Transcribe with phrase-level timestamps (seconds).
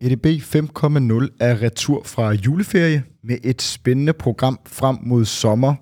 [0.00, 5.74] EDB 5.0 er retur fra juleferie med et spændende program frem mod sommer,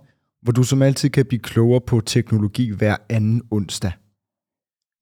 [0.43, 3.93] hvor du som altid kan blive klogere på teknologi hver anden onsdag.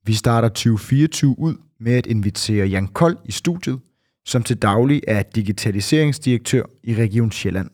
[0.06, 3.80] Vi starter 2024 ud med at invitere Jan Kold i studiet,
[4.24, 7.70] som til daglig er digitaliseringsdirektør i Region Sjælland.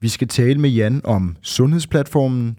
[0.00, 2.58] Vi skal tale med Jan om sundhedsplatformen,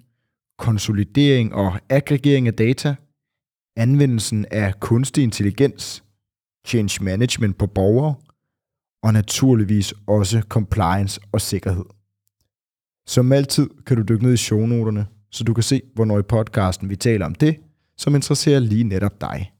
[0.57, 2.95] konsolidering og aggregering af data,
[3.75, 6.03] anvendelsen af kunstig intelligens,
[6.67, 8.15] change management på borgere,
[9.03, 11.85] og naturligvis også compliance og sikkerhed.
[13.07, 16.89] Som altid kan du dykke ned i shownoterne, så du kan se, hvornår i podcasten
[16.89, 17.59] vi taler om det,
[17.97, 19.51] som interesserer lige netop dig.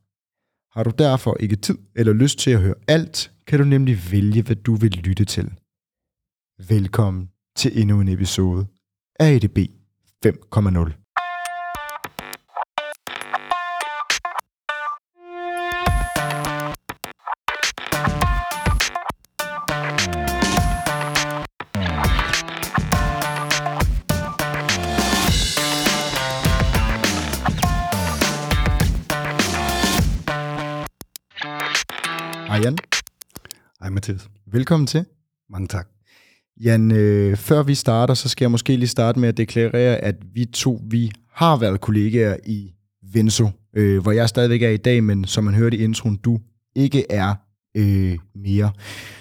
[0.71, 4.41] Har du derfor ikke tid eller lyst til at høre alt, kan du nemlig vælge,
[4.41, 5.51] hvad du vil lytte til.
[6.67, 8.67] Velkommen til endnu en episode
[9.19, 9.57] af EDB
[10.25, 10.98] 5.0.
[34.09, 34.29] Mathias.
[34.51, 35.05] velkommen til.
[35.49, 35.87] Mange tak.
[36.63, 40.15] Jan, øh, før vi starter, så skal jeg måske lige starte med at deklarere, at
[40.33, 42.71] vi to, vi har været kollegaer i
[43.13, 46.39] Venso, øh, hvor jeg stadigvæk er i dag, men som man hørte i introen, du
[46.75, 47.35] ikke er
[47.77, 48.71] øh, mere.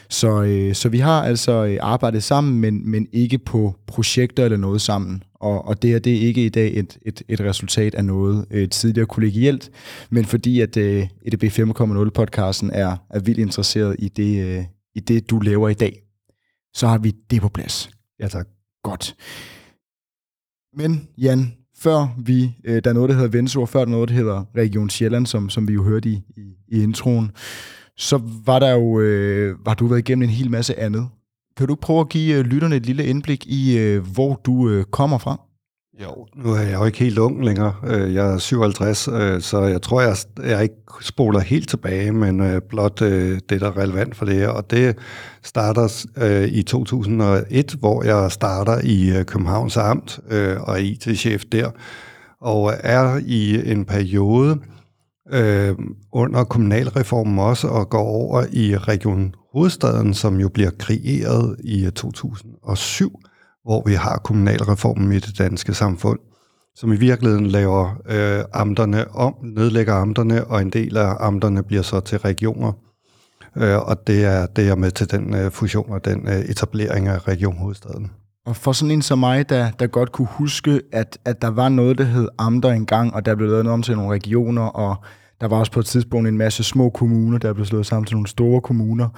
[0.09, 4.59] Så, øh, så vi har altså øh, arbejdet sammen, men, men ikke på projekter eller
[4.59, 5.22] noget sammen.
[5.34, 8.47] Og, og det her, det er ikke i dag et, et, et resultat af noget
[8.50, 9.70] øh, tidligere kollegielt,
[10.11, 14.64] men fordi at øh, EDB 5.0-podcasten er, er vildt interesseret i det, øh,
[14.98, 16.02] i det, du laver i dag
[16.78, 17.91] så har vi det på plads.
[18.20, 18.48] Ja, tak.
[18.82, 19.16] Godt.
[20.77, 24.08] Men Jan, før vi, øh, der er noget, der hedder Vensor, før der er noget,
[24.08, 27.30] der hedder Region Sjælland, som, som vi jo hørte i, i, i introen,
[27.96, 31.08] så var der jo, øh, var du været igennem en hel masse andet.
[31.56, 34.84] Kan du prøve at give øh, lytterne et lille indblik i, øh, hvor du øh,
[34.84, 35.41] kommer fra?
[36.02, 37.75] Jo, nu er jeg jo ikke helt ung længere.
[37.86, 42.41] Øh, jeg er 57, øh, så jeg tror, jeg, jeg ikke spoler helt tilbage, men
[42.41, 44.48] øh, blot det, der er relevant for det her.
[44.48, 44.97] Og det
[45.42, 45.88] starter
[46.47, 50.19] i 2001, hvor jeg starter i Københavns Amt
[50.60, 51.70] og er IT-chef der,
[52.41, 54.59] og er i en periode
[56.12, 63.20] under kommunalreformen også, og går over i Region Hovedstaden, som jo bliver kreeret i 2007,
[63.68, 66.18] hvor vi har kommunalreformen i det danske samfund,
[66.74, 71.82] som i virkeligheden laver øh, amterne om, nedlægger amterne, og en del af amterne bliver
[71.82, 72.72] så til regioner.
[73.56, 77.08] Øh, og det er, det er med til den øh, fusion og den øh, etablering
[77.08, 78.10] af regionhovedstaden.
[78.46, 81.68] Og for sådan en som mig, der, der godt kunne huske, at, at der var
[81.68, 84.96] noget, der hed amter engang, og der blev lavet noget om til nogle regioner, og
[85.40, 88.16] der var også på et tidspunkt en masse små kommuner, der blev slået sammen til
[88.16, 89.08] nogle store kommuner.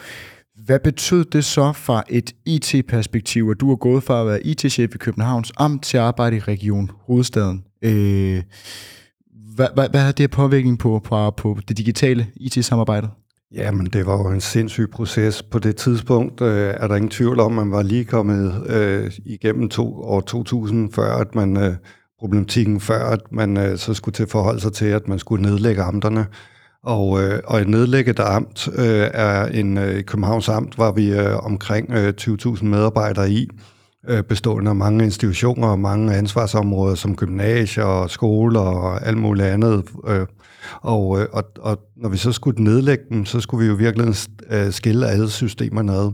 [0.64, 4.94] Hvad betød det så fra et IT-perspektiv, at du er gået fra at være IT-chef
[4.94, 7.64] i Københavns Amt til at arbejde i Region Hovedstaden?
[7.82, 8.42] Øh,
[9.54, 13.08] hvad, hvad, hvad havde det her påvirkning på, på, på det digitale IT-samarbejde?
[13.54, 15.42] Jamen, det var jo en sindssyg proces.
[15.42, 19.12] På det tidspunkt øh, er der ingen tvivl om, at man var lige kommet øh,
[19.24, 21.74] igennem to, år 2000, før at man, øh,
[22.18, 25.82] problematikken før, at man øh, så skulle til forholde sig til, at man skulle nedlægge
[25.82, 26.26] amterne.
[26.82, 31.44] Og, øh, og et nedlægget amt øh, er en øh, Københavns Amt, var vi øh,
[31.44, 33.48] omkring øh, 20.000 medarbejdere i,
[34.08, 39.46] øh, bestående af mange institutioner og mange ansvarsområder som gymnasier og skoler og alt muligt
[39.46, 39.84] andet.
[40.08, 40.26] Øh,
[40.80, 44.14] og, øh, og, og når vi så skulle nedlægge dem, så skulle vi jo virkelig
[44.50, 46.12] øh, skille alle systemerne ad.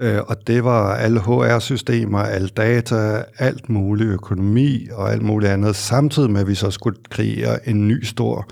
[0.00, 5.76] Øh, og det var alle HR-systemer, alle data, alt muligt økonomi og alt muligt andet,
[5.76, 8.48] samtidig med at vi så skulle kreere en ny stor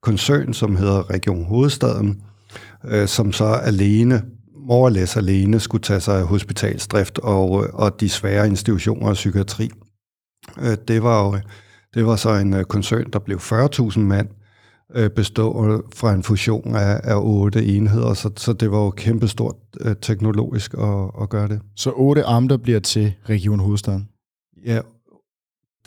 [0.00, 2.22] koncern, som hedder Region Hovedstaden,
[2.84, 4.22] øh, som så alene,
[4.68, 9.14] more or less alene, skulle tage sig af hospitalsdrift og, og de svære institutioner og
[9.14, 9.70] psykiatri.
[10.58, 11.38] Øh, det var jo
[11.94, 14.28] det var så en øh, koncern, der blev 40.000 mand,
[14.94, 19.56] øh, består fra en fusion af, af otte enheder, så, så det var jo kæmpestort
[19.80, 21.60] øh, teknologisk at, at gøre det.
[21.76, 24.08] Så otte amter bliver til Region Hovedstaden.
[24.66, 24.80] Ja,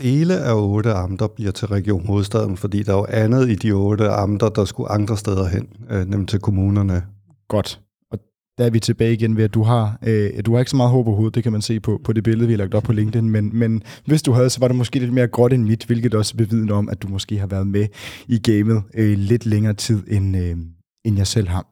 [0.01, 3.71] dele af otte amter bliver til Region Hovedstaden, fordi der er jo andet i de
[3.71, 7.03] otte amter, der skulle andre steder hen, øh, nemlig til kommunerne.
[7.47, 7.81] Godt.
[8.11, 8.19] Og
[8.57, 10.91] der er vi tilbage igen ved, at du har, øh, du har ikke så meget
[10.91, 12.83] håb på hovedet, det kan man se på, på det billede, vi har lagt op
[12.83, 15.63] på LinkedIn, men, men hvis du havde, så var det måske lidt mere gråt end
[15.63, 17.87] mit, hvilket også bevidner om, at du måske har været med
[18.27, 20.57] i gamet øh, lidt længere tid, end, øh,
[21.05, 21.65] end jeg selv har.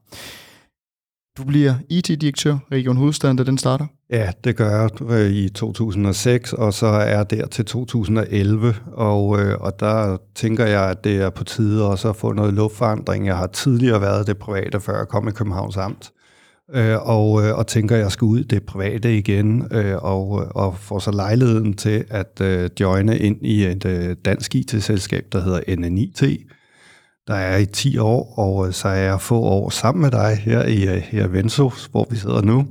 [1.37, 3.85] Du bliver IT-direktør Region Hovedstaden, da den starter?
[4.09, 9.39] Ja, det gør jeg øh, i 2006, og så er jeg der til 2011, og,
[9.39, 13.27] øh, og der tænker jeg, at det er på tide også at få noget luftforandring.
[13.27, 16.11] Jeg har tidligere været det private, før jeg kom i Københavns Amt,
[16.75, 20.77] øh, og, øh, og tænker, at jeg skal ud det private igen, øh, og, og
[20.77, 25.75] får så lejligheden til at øh, joine ind i et øh, dansk IT-selskab, der hedder
[25.75, 26.23] NNIT,
[27.27, 30.37] der er i 10 år, og øh, så er jeg få år sammen med dig
[30.37, 32.67] her i øh, her Venso, hvor vi sidder nu.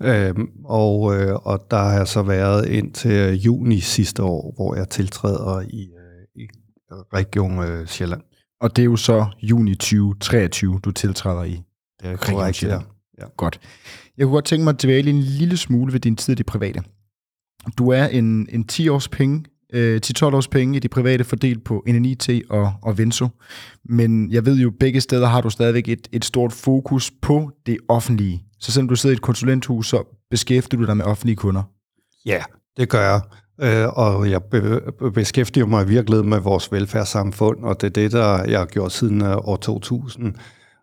[0.00, 4.74] Øhm, og, øh, og der har jeg så været ind til juni sidste år, hvor
[4.74, 6.48] jeg tiltræder i, øh, i
[7.14, 8.20] Region øh, Sjælland.
[8.60, 11.62] Og det er jo så juni 2023, du tiltræder i.
[12.02, 12.80] Det er korrekt, ja.
[13.20, 13.26] ja.
[13.36, 13.60] Godt.
[14.18, 16.46] Jeg kunne godt tænke mig at dvæle en lille smule ved din tid i det
[16.46, 16.82] private.
[17.78, 21.64] Du er en, en 10 års penge, øh, 10-12 års penge i de private fordelt
[21.64, 23.28] på NNIT og, og Venso.
[23.84, 27.78] Men jeg ved jo, begge steder har du stadigvæk et, et stort fokus på det
[27.88, 28.44] offentlige.
[28.60, 31.62] Så selvom du sidder i et konsulenthus, så beskæftiger du dig med offentlige kunder.
[32.26, 32.42] Ja,
[32.76, 33.20] det gør jeg.
[33.60, 34.42] Øh, og jeg
[35.14, 39.22] beskæftiger mig virkelig med vores velfærdssamfund, og det er det, der jeg har gjort siden
[39.22, 40.34] øh, år 2000.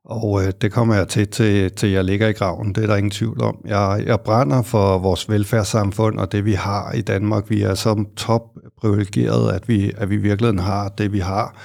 [0.09, 2.95] Og øh, det kommer jeg til, til, til jeg ligger i graven, det er der
[2.95, 3.57] ingen tvivl om.
[3.65, 7.49] Jeg, jeg brænder for vores velfærdssamfund og det, vi har i Danmark.
[7.49, 8.41] Vi er så top
[8.81, 11.55] privilegeret, at vi, at vi virkelig har det, vi har.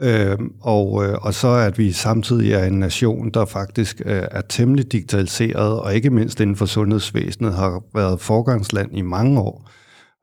[0.00, 4.40] Øh, og, øh, og så at vi samtidig er en nation, der faktisk øh, er
[4.40, 9.70] temmelig digitaliseret, og ikke mindst inden for sundhedsvæsenet har været forgangsland i mange år.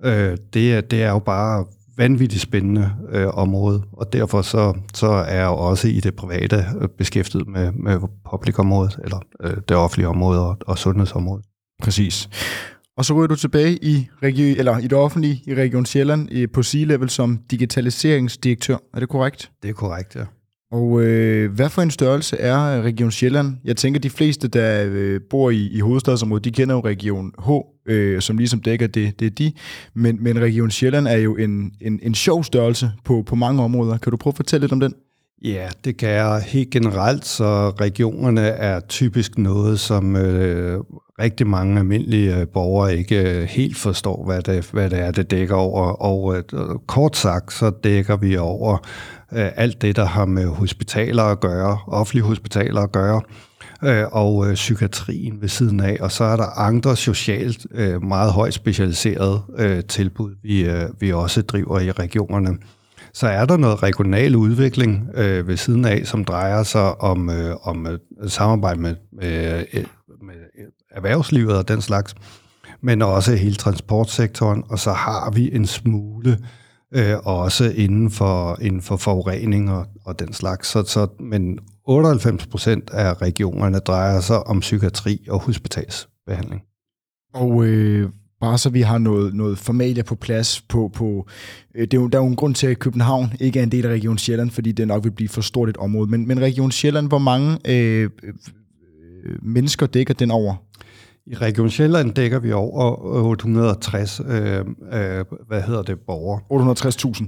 [0.06, 1.66] Øh, det, det er jo bare
[2.02, 6.88] vanvittigt spændende øh, område, og derfor så, så er jeg også i det private øh,
[6.98, 8.00] beskæftiget med, med
[8.32, 11.46] public-området, eller øh, det offentlige område og, og sundhedsområdet.
[11.84, 12.30] Præcis.
[12.98, 16.64] Og så ryger du tilbage i, region, eller i det offentlige i Region Sjælland på
[16.64, 18.78] C-level som digitaliseringsdirektør.
[18.94, 19.52] Er det korrekt?
[19.64, 20.26] Det er korrekt, ja.
[20.72, 23.58] Og øh, hvad for en størrelse er Region Sjælland?
[23.64, 27.50] Jeg tænker, de fleste, der øh, bor i, i hovedstadsområdet, de kender jo Region H,
[27.86, 29.52] øh, som ligesom dækker det, det er de.
[29.94, 33.98] Men, men Region Sjælland er jo en, en, en sjov størrelse på, på mange områder.
[33.98, 34.94] Kan du prøve at fortælle lidt om den?
[35.44, 40.80] Ja, det kan jeg helt generelt, så regionerne er typisk noget, som øh,
[41.20, 45.32] rigtig mange almindelige øh, borgere ikke øh, helt forstår, hvad det, hvad det er, det
[45.32, 45.84] dækker over.
[45.84, 46.44] Og øh,
[46.88, 48.78] kort sagt, så dækker vi over
[49.34, 53.22] øh, alt det, der har med hospitaler at gøre, offentlige hospitaler at gøre,
[53.84, 55.98] øh, og øh, psykiatrien ved siden af.
[56.00, 61.14] Og så er der andre socialt øh, meget højt specialiserede øh, tilbud, vi, øh, vi
[61.14, 62.58] også driver i regionerne
[63.14, 67.56] så er der noget regional udvikling øh, ved siden af, som drejer sig om, øh,
[67.64, 69.86] om øh, samarbejde med, med, øh,
[70.22, 70.36] med
[70.92, 72.16] erhvervslivet og den slags,
[72.82, 76.38] men også hele transportsektoren, og så har vi en smule
[76.92, 80.68] øh, også inden for, inden for forurening og, og den slags.
[80.68, 86.62] Så, så, men 98 procent af regionerne drejer sig om psykiatri og hospitalsbehandling.
[87.34, 88.10] Og øh,
[88.42, 91.28] bare så vi har noget, noget formalia på plads på, på
[91.76, 93.72] øh, det er jo, der er jo en grund til, at København ikke er en
[93.72, 96.12] del af Region Sjælland, fordi det nok vil blive for stort et område.
[96.12, 98.34] Men, men Region Sjælland, hvor mange øh, øh,
[99.42, 100.56] mennesker dækker den over?
[101.32, 104.58] I Region Sjælland dækker vi over 860, øh,
[104.94, 106.40] øh, hvad hedder det, borgere.
[106.52, 107.26] 860.000?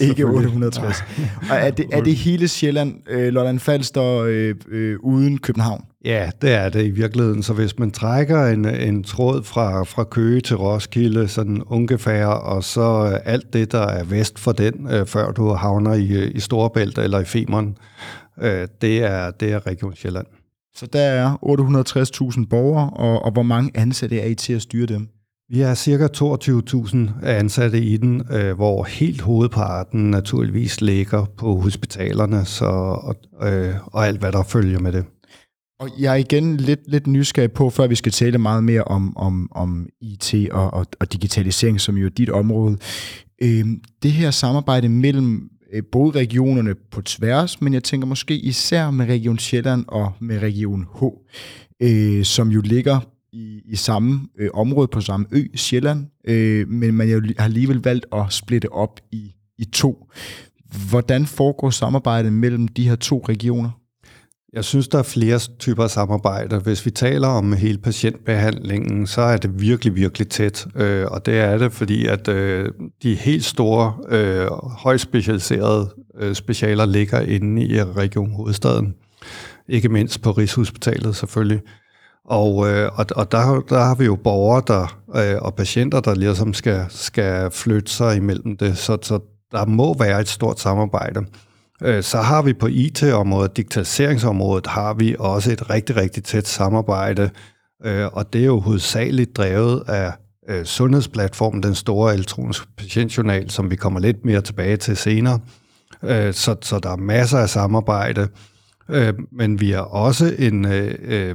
[0.00, 0.04] 860.000.
[0.08, 1.04] ikke 860.
[1.50, 5.84] Og er det, er det hele Sjælland, øh, Lolland Falster, øh, øh, uden København?
[6.04, 7.42] Ja, det er det i virkeligheden.
[7.42, 12.64] Så hvis man trækker en, en tråd fra, fra Køge til Roskilde, sådan ungefær, og
[12.64, 16.98] så alt det, der er vest for den, øh, før du havner i, i Storebælt
[16.98, 17.76] eller i Femern,
[18.40, 20.26] øh, det, er, det er Region Sjælland.
[20.76, 21.34] Så der er
[22.40, 25.08] 860.000 borgere, og, og hvor mange ansatte er I til at styre dem?
[25.52, 32.44] Vi er cirka 22.000 ansatte i den, øh, hvor helt hovedparten naturligvis ligger på hospitalerne
[32.44, 35.04] så, og, øh, og alt, hvad der følger med det.
[35.80, 39.16] Og jeg er igen lidt, lidt nysgerrig på, før vi skal tale meget mere om,
[39.16, 42.78] om, om IT og, og, og digitalisering, som jo er dit område.
[43.42, 43.66] Øh,
[44.02, 49.06] det her samarbejde mellem Øh, både regionerne på tværs, men jeg tænker måske især med
[49.06, 51.04] Region Sjælland og med Region H,
[51.80, 53.00] øh, som jo ligger
[53.32, 58.06] i, i samme øh, område på samme ø, Sjælland, øh, men man har alligevel valgt
[58.12, 60.06] at splitte op i, i to.
[60.90, 63.79] Hvordan foregår samarbejdet mellem de her to regioner?
[64.52, 66.58] Jeg synes, der er flere typer af samarbejde.
[66.58, 70.66] Hvis vi taler om hele patientbehandlingen, så er det virkelig, virkelig tæt.
[70.76, 72.68] Øh, og det er det, fordi at øh,
[73.02, 74.46] de helt store, øh,
[74.78, 78.94] højt specialiserede øh, specialer ligger inde i Region Hovedstaden.
[79.68, 81.60] Ikke mindst på Rigshospitalet selvfølgelig.
[82.24, 86.14] Og, øh, og, og der, der har vi jo borgere der, øh, og patienter, der
[86.14, 88.78] ligesom skal, skal flytte sig imellem det.
[88.78, 89.18] Så, så
[89.52, 91.20] der må være et stort samarbejde.
[91.82, 97.30] Øh, så har vi på IT-området, digitaliseringsområdet, har vi også et rigtig, rigtig tæt samarbejde,
[97.84, 100.12] øh, og det er jo hovedsageligt drevet af
[100.48, 105.40] øh, sundhedsplatformen, den store elektroniske patientjournal, som vi kommer lidt mere tilbage til senere.
[106.32, 108.28] Så, så der er masser af samarbejde.
[109.32, 110.64] Men vi er også en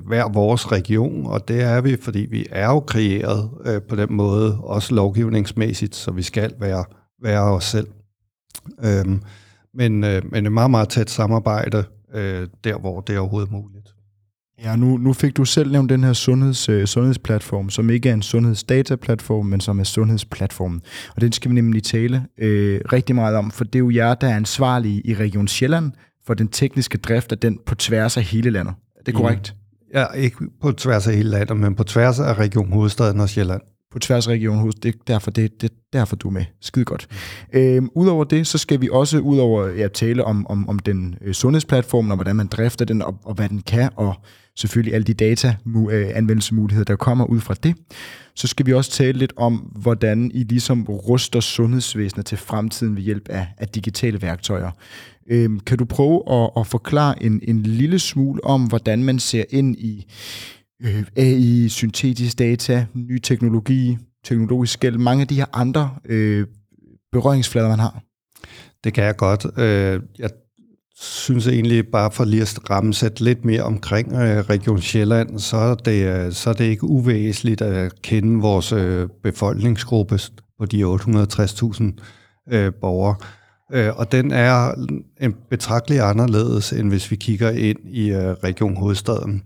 [0.05, 3.49] hver vores region, og det er vi, fordi vi er jo kreeret
[3.89, 6.85] på den måde, også lovgivningsmæssigt, så vi skal være,
[7.23, 7.87] være os selv.
[8.83, 9.05] Øh,
[9.75, 13.95] men, øh, men et meget, meget tæt samarbejde, øh, der hvor det er overhovedet muligt.
[14.63, 18.13] Ja, nu, nu fik du selv nævnt den her sundheds, øh, sundhedsplatform, som ikke er
[18.13, 20.81] en sundhedsdataplatform, men som er sundhedsplatformen.
[21.15, 24.13] Og den skal vi nemlig tale øh, rigtig meget om, for det er jo jer,
[24.13, 25.91] der er ansvarlige i Region Sjælland
[26.25, 28.73] for den tekniske drift af den på tværs af hele landet.
[28.95, 29.55] Er det korrekt?
[29.93, 33.61] Ja, ikke på tværs af hele landet, men på tværs af Region Hovedstaden og Sjælland.
[33.95, 34.71] På tværs af regionen.
[34.83, 36.45] Det er derfor, det, det, derfor du er med.
[36.61, 37.07] Skide godt.
[37.53, 41.33] Øhm, Udover det, så skal vi også udover ja, tale om, om, om den øh,
[41.33, 44.15] sundhedsplatform, og hvordan man drifter den, og, og hvad den kan, og
[44.57, 45.55] selvfølgelig alle de data
[45.91, 47.75] øh, anvendelsesmuligheder, der kommer ud fra det.
[48.35, 53.03] Så skal vi også tale lidt om, hvordan I ligesom ruster sundhedsvæsenet til fremtiden ved
[53.03, 54.71] hjælp af, af digitale værktøjer.
[55.29, 59.43] Øhm, kan du prøve at, at forklare en, en lille smule om, hvordan man ser
[59.49, 60.05] ind i
[60.83, 66.47] øh, AI, syntetisk data, ny teknologi, teknologisk skæld, mange af de her andre øh,
[67.11, 68.01] berøringsflader, man har?
[68.83, 69.59] Det kan jeg godt.
[69.59, 70.29] Øh, jeg
[70.97, 75.75] synes egentlig bare for lige at rammesætte lidt mere omkring øh, Region Sjælland, så er,
[75.75, 78.73] det, øh, så er det ikke uvæsentligt at kende vores
[79.23, 80.19] befolkningsgruppe
[80.59, 81.83] på de 860.000
[82.51, 83.15] øh, borgere.
[83.91, 84.71] Og den er
[85.21, 89.43] en betragtelig anderledes, end hvis vi kigger ind i Region Hovedstaden.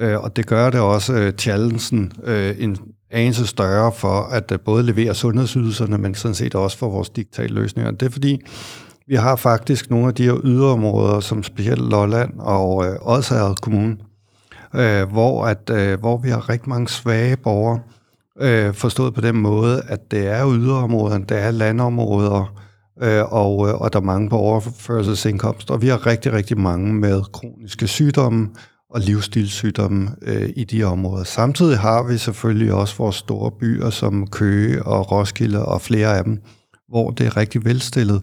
[0.00, 2.76] Øh, og det gør det også øh, challengen øh, en
[3.10, 7.54] anelse større for at øh, både levere sundhedsydelserne, men sådan set også for vores digitale
[7.54, 7.90] løsninger.
[7.90, 8.40] Det er fordi,
[9.06, 13.96] vi har faktisk nogle af de her yderområder, som specielt Lolland og øh, Odsherred Kommune,
[14.74, 17.80] øh, hvor, at, øh, hvor vi har rigtig mange svage borgere,
[18.40, 22.54] øh, forstået på den måde, at det er yderområderne, det er landområder,
[23.02, 26.94] øh, og, øh, og der er mange på overførselsindkomst, og vi har rigtig, rigtig mange
[26.94, 28.48] med kroniske sygdomme
[28.90, 31.24] og livsstilssygdomme øh, i de områder.
[31.24, 36.24] Samtidig har vi selvfølgelig også vores store byer som Køge og Roskilde og flere af
[36.24, 36.38] dem,
[36.88, 38.20] hvor det er rigtig velstillede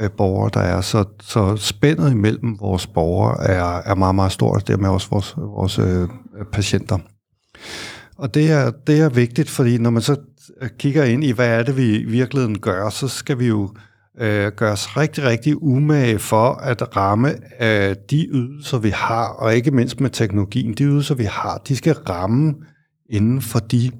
[0.00, 0.80] øh, borgere, der er.
[0.80, 5.34] Så, så spændet imellem vores borgere er, er meget, meget stort, og dermed også vores,
[5.36, 6.08] vores øh,
[6.52, 6.98] patienter.
[8.16, 10.16] Og det er, det er vigtigt, fordi når man så
[10.62, 13.70] øh, kigger ind i, hvad er det, vi i virkeligheden gør, så skal vi jo
[14.20, 19.56] øh, gøre os rigtig, rigtig umage for at ramme øh, de ydelser, vi har, og
[19.56, 22.54] ikke mindst med teknologien, de ydelser, vi har, de skal ramme
[23.10, 23.90] inden for de,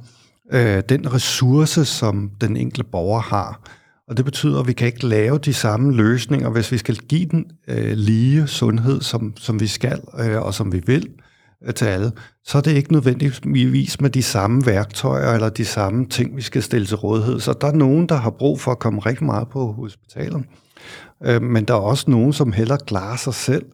[0.53, 3.61] øh, den ressource, som den enkelte borger har.
[4.09, 7.27] Og det betyder, at vi kan ikke lave de samme løsninger, hvis vi skal give
[7.27, 11.28] den øh, lige sundhed, som, som vi skal øh, og som vi vil øh,
[11.67, 12.13] Øh, til alle,
[12.45, 16.63] så er det ikke nødvendigvis med de samme værktøjer eller de samme ting, vi skal
[16.63, 17.41] stille til rådighed.
[17.41, 20.45] Så der er nogen, der har brug for at komme rigtig meget på hospitalet,
[21.25, 23.67] øh, men der er også nogen, som heller klarer sig selv,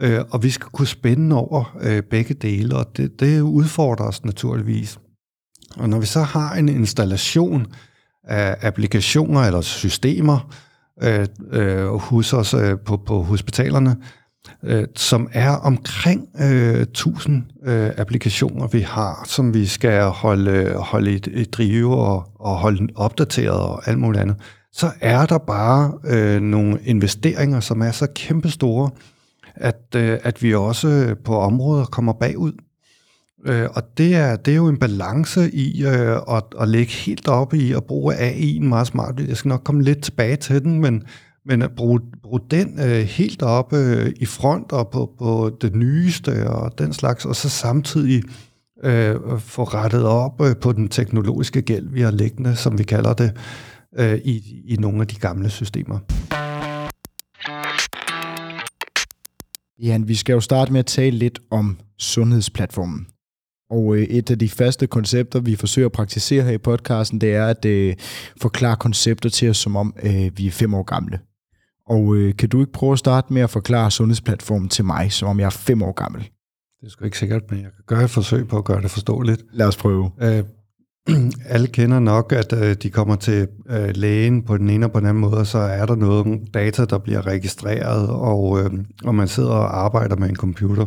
[0.00, 4.24] øh, og vi skal kunne spænde over øh, begge dele, og det, det udfordrer os
[4.24, 4.98] naturligvis.
[5.76, 7.66] Og når vi så har en installation,
[8.28, 10.54] af applikationer eller systemer
[11.02, 14.17] øh, øh, hos os øh, på, på hospitalerne, øh,
[14.64, 21.12] Øh, som er omkring øh, 1000 øh, applikationer, vi har, som vi skal holde, holde
[21.12, 24.36] i, i drive og, og holde opdateret og alt muligt andet,
[24.72, 28.90] så er der bare øh, nogle investeringer, som er så kæmpestore,
[29.54, 32.52] at, øh, at vi også på områder kommer bagud.
[33.46, 37.28] Øh, og det er, det er jo en balance i øh, at, at lægge helt
[37.28, 39.20] op i at bruge AI meget smart.
[39.28, 41.02] Jeg skal nok komme lidt tilbage til den, men,
[41.48, 45.74] men at bruge, bruge den øh, helt op øh, i front og på, på det
[45.74, 48.22] nyeste og den slags, og så samtidig
[48.84, 53.12] øh, få rettet op øh, på den teknologiske gæld, vi har liggende, som vi kalder
[53.12, 53.36] det,
[53.98, 55.98] øh, i, i nogle af de gamle systemer.
[59.82, 63.06] Ja, vi skal jo starte med at tale lidt om sundhedsplatformen.
[63.70, 67.34] Og øh, et af de faste koncepter, vi forsøger at praktisere her i podcasten, det
[67.34, 67.94] er at øh,
[68.40, 71.18] forklare koncepter til os, som om øh, vi er fem år gamle.
[71.88, 75.28] Og øh, kan du ikke prøve at starte med at forklare sundhedsplatformen til mig, som
[75.28, 76.22] om jeg er fem år gammel?
[76.80, 78.90] Det er sgu ikke sikkert, men jeg kan gøre et forsøg på at gøre det
[78.90, 79.44] forståeligt.
[79.52, 80.10] Lad os prøve.
[80.22, 80.44] Øh,
[81.54, 85.00] alle kender nok, at øh, de kommer til øh, lægen på den ene og på
[85.00, 88.70] den anden måde, så er der noget data, der bliver registreret, og, øh,
[89.04, 90.86] og man sidder og arbejder med en computer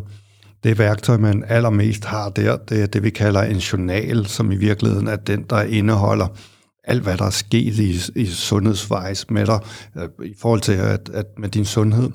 [0.63, 4.55] det værktøj, man allermest har der, det er det, vi kalder en journal, som i
[4.55, 6.27] virkeligheden er den, der indeholder
[6.83, 9.59] alt, hvad der er sket i, i sundhedsvejs med dig,
[9.97, 12.09] øh, i forhold til at, at med din sundhed,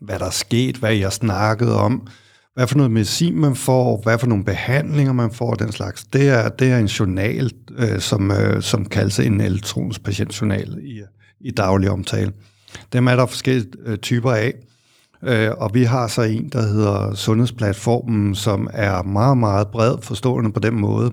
[0.00, 2.06] hvad der er sket, hvad jeg snakkede om,
[2.54, 6.04] hvad for noget medicin man får, hvad for nogle behandlinger man får, den slags.
[6.04, 11.00] Det er, det er en journal, øh, som, øh, som kaldes en elektronisk patientjournal i,
[11.40, 12.32] i daglig omtale.
[12.92, 14.54] Dem er der forskellige øh, typer af.
[15.22, 20.52] Øh, og vi har så en, der hedder Sundhedsplatformen, som er meget, meget bred forstående
[20.52, 21.12] på den måde,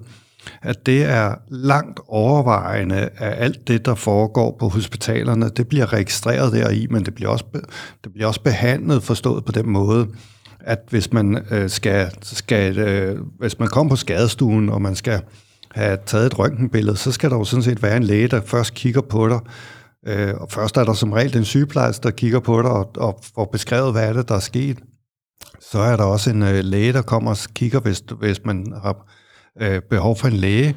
[0.62, 5.50] at det er langt overvejende af alt det, der foregår på hospitalerne.
[5.50, 7.46] Det bliver registreret deri, men det bliver også,
[8.04, 10.08] det bliver også behandlet forstået på den måde,
[10.60, 15.22] at hvis man øh, skal, skal øh, hvis man kommer på skadestuen, og man skal
[15.72, 18.74] have taget et røntgenbillede, så skal der jo sådan set være en læge, der først
[18.74, 19.40] kigger på dig.
[20.08, 23.20] Øh, og først er der som regel en sygeplejerske, der kigger på dig og, og
[23.36, 24.80] får beskrevet, hvad er det, der er sket.
[25.72, 29.08] Så er der også en øh, læge, der kommer og kigger, hvis, hvis man har
[29.62, 30.76] øh, behov for en læge.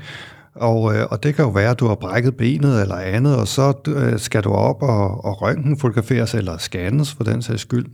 [0.54, 3.48] Og, øh, og det kan jo være, at du har brækket benet eller andet, og
[3.48, 7.86] så øh, skal du op og, og røntgenfotograferes eller scannes for den sags skyld.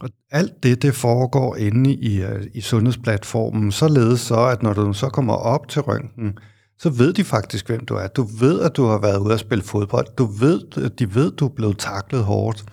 [0.00, 4.92] Og alt det, det foregår inde i, øh, i sundhedsplatformen, således så, at når du
[4.92, 6.38] så kommer op til røntgen,
[6.78, 8.06] så ved de faktisk, hvem du er.
[8.06, 10.06] Du ved, at du har været ude at spille fodbold.
[10.18, 12.64] Du ved, øh, de ved, at du er blevet taklet hårdt.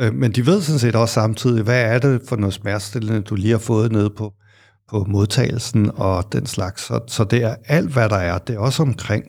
[0.00, 3.34] Øh, men de ved sådan set også samtidig, hvad er det for noget smertestillende, du
[3.34, 4.32] lige har fået ned på,
[4.90, 6.82] på modtagelsen og den slags.
[6.82, 8.38] Så, så det er alt, hvad der er.
[8.38, 9.24] Det er også omkring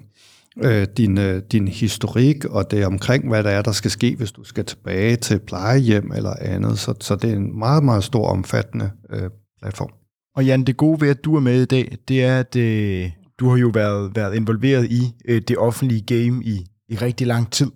[0.57, 4.15] øh, din, øh, din historik, og det er omkring, hvad der er, der skal ske,
[4.15, 6.79] hvis du skal tilbage til plejehjem eller andet.
[6.79, 9.29] Så, så det er en meget, meget stor omfattende øh,
[9.61, 9.89] platform.
[10.35, 13.11] Og Jan, det gode ved, at du er med i dag, det er, at øh,
[13.39, 17.51] du har jo været, været involveret i øh, det offentlige game i, i rigtig lang
[17.51, 17.71] tid.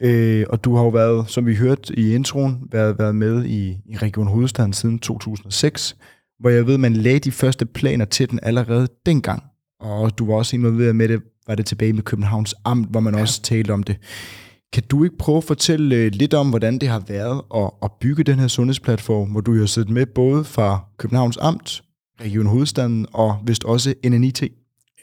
[0.00, 3.68] Øh, og du har jo været, som vi hørte i introen, været, været med i,
[3.86, 5.96] i Region Hovedstaden siden 2006,
[6.40, 9.42] hvor jeg ved, man lagde de første planer til den allerede dengang.
[9.80, 13.14] Og du var også involveret med det var det tilbage med Københavns Amt, hvor man
[13.14, 13.20] ja.
[13.20, 13.96] også talte om det.
[14.72, 17.90] Kan du ikke prøve at fortælle øh, lidt om, hvordan det har været at, at
[18.00, 21.82] bygge den her sundhedsplatform, hvor du har siddet med både fra Københavns Amt,
[22.20, 24.42] Region Hovedstaden og vist også NNIT?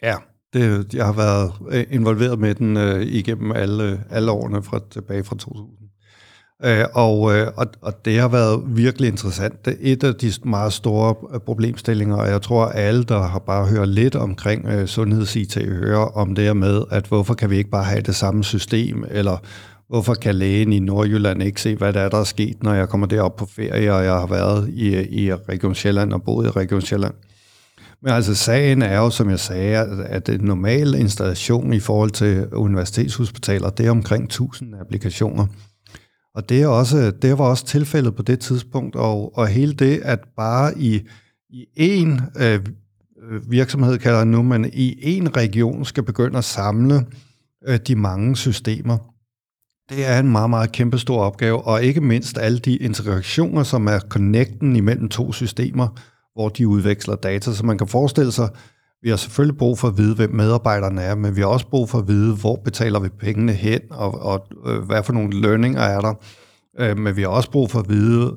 [0.03, 0.15] Ja,
[0.53, 5.23] det, jeg har været øh, involveret med den øh, igennem alle, alle årene fra, tilbage
[5.23, 5.86] fra 2000.
[6.65, 9.65] Øh, og, øh, og, og det har været virkelig interessant.
[9.65, 13.21] Det er et af de meget store øh, problemstillinger, og jeg tror, at alle, der
[13.21, 17.49] har bare hørt lidt omkring øh, sundheds-IT, hører om det her med, at hvorfor kan
[17.49, 19.37] vi ikke bare have det samme system, eller
[19.89, 22.89] hvorfor kan lægen i Nordjylland ikke se, hvad der er, der er sket, når jeg
[22.89, 26.49] kommer derop på ferie, og jeg har været i, i Region Sjælland og boet i
[26.49, 27.13] Region Sjælland.
[28.01, 32.47] Men altså sagen er jo, som jeg sagde, at en normal installation i forhold til
[32.53, 35.45] universitetshospitaler, det er omkring 1000 applikationer.
[36.37, 40.01] Og det, er også, det var også tilfældet på det tidspunkt, og, og hele det,
[40.03, 41.01] at bare i,
[41.49, 42.59] i én øh,
[43.49, 47.05] virksomhed, kalder jeg nu, men i én region skal begynde at samle
[47.67, 48.97] øh, de mange systemer,
[49.89, 53.99] det er en meget, meget kæmpestor opgave, og ikke mindst alle de interaktioner, som er
[53.99, 55.87] connecten imellem to systemer,
[56.33, 57.53] hvor de udveksler data.
[57.53, 58.49] Så man kan forestille sig,
[59.01, 61.89] vi har selvfølgelig brug for at vide, hvem medarbejderne er, men vi har også brug
[61.89, 65.81] for at vide, hvor betaler vi pengene hen, og, og øh, hvad for nogle lønninger
[65.81, 66.13] er der.
[66.79, 68.35] Øh, men vi har også brug for at vide,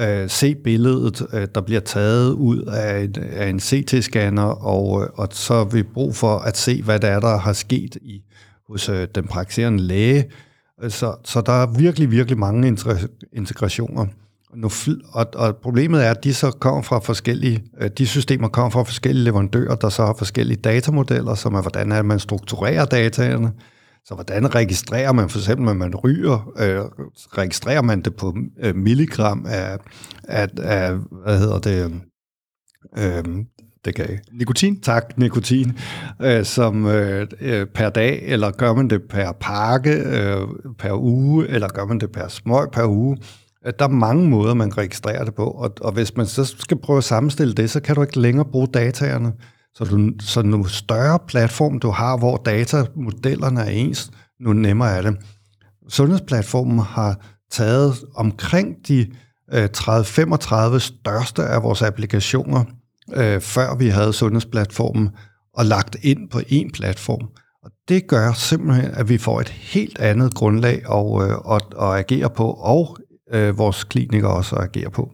[0.00, 5.08] øh, se billedet, øh, der bliver taget ud af en, af en CT-scanner, og, øh,
[5.14, 8.22] og så har vi brug for at se, hvad der er, der har sket i,
[8.68, 10.24] hos øh, den praktiserende læge.
[10.82, 12.76] Øh, så, så der er virkelig, virkelig mange
[13.32, 14.06] integrationer.
[14.54, 14.70] Nu,
[15.12, 18.82] og, og problemet er, at de så kommer fra forskellige, øh, de systemer kommer fra
[18.82, 23.52] forskellige leverandører, der så har forskellige datamodeller, som er, hvordan er man strukturerer dataene,
[24.04, 27.06] så hvordan registrerer man for eksempel, når man ryger, øh,
[27.38, 29.78] registrerer man det på øh, milligram af,
[30.24, 32.00] af, af, hvad hedder det,
[32.98, 33.44] øh,
[33.84, 34.80] det kan Nikotin?
[34.80, 35.78] Tak, nikotin,
[36.22, 41.48] øh, som øh, øh, per dag, eller gør man det per pakke øh, per uge,
[41.48, 43.16] eller gør man det per smøg per uge.
[43.64, 46.96] Der er mange måder, man registrerer det på, og, og hvis man så skal prøve
[46.96, 49.32] at sammenstille det, så kan du ikke længere bruge dataerne.
[49.74, 55.02] Så, du, så nu større platform du har, hvor datamodellerne er ens, nu nemmere er
[55.02, 55.16] det.
[55.88, 57.20] Sundhedsplatformen har
[57.50, 59.06] taget omkring de
[59.52, 62.64] øh, 30-35 største af vores applikationer,
[63.14, 65.10] øh, før vi havde sundhedsplatformen,
[65.54, 67.28] og lagt ind på en platform.
[67.62, 71.98] Og det gør simpelthen, at vi får et helt andet grundlag at, øh, at, at
[71.98, 72.96] agere på, og
[73.32, 75.10] øh, vores klinikere også agerer på.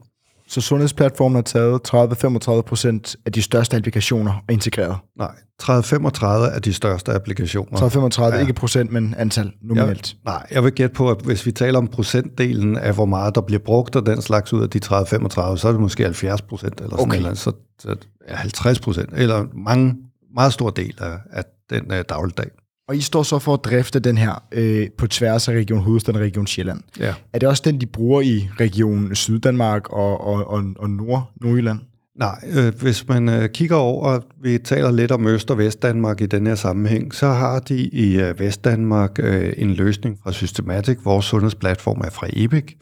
[0.49, 4.97] Så sundhedsplatformen har taget 30-35 procent af de største applikationer og integreret?
[5.19, 7.79] Nej, 30-35 af de største applikationer.
[7.79, 8.41] 30-35, ja.
[8.41, 10.17] ikke procent, men antal nominelt?
[10.25, 13.35] Jeg, nej, jeg vil gætte på, at hvis vi taler om procentdelen af, hvor meget
[13.35, 16.43] der bliver brugt af den slags ud af de 30-35, så er det måske 70
[16.43, 17.17] procent eller sådan okay.
[17.17, 17.97] eller så, så
[18.29, 19.97] 50 procent, eller mange,
[20.35, 22.51] meget stor del af, af den uh, dagligdag.
[22.89, 26.17] Og I står så for at drifte den her øh, på tværs af Region Hovedstaden
[26.17, 26.81] og Region Sjælland.
[27.01, 27.15] Ja.
[27.33, 31.79] Er det også den, de bruger i Region Syddanmark og, og, og, og Nord, Nordjylland?
[32.19, 36.27] Nej, øh, hvis man øh, kigger over, vi taler lidt om Øst- og Vestdanmark i
[36.27, 40.99] den her sammenhæng, så har de i øh, Vestdanmark øh, en løsning fra Systematic.
[41.05, 42.77] Vores sundhedsplatform er fra EPIC.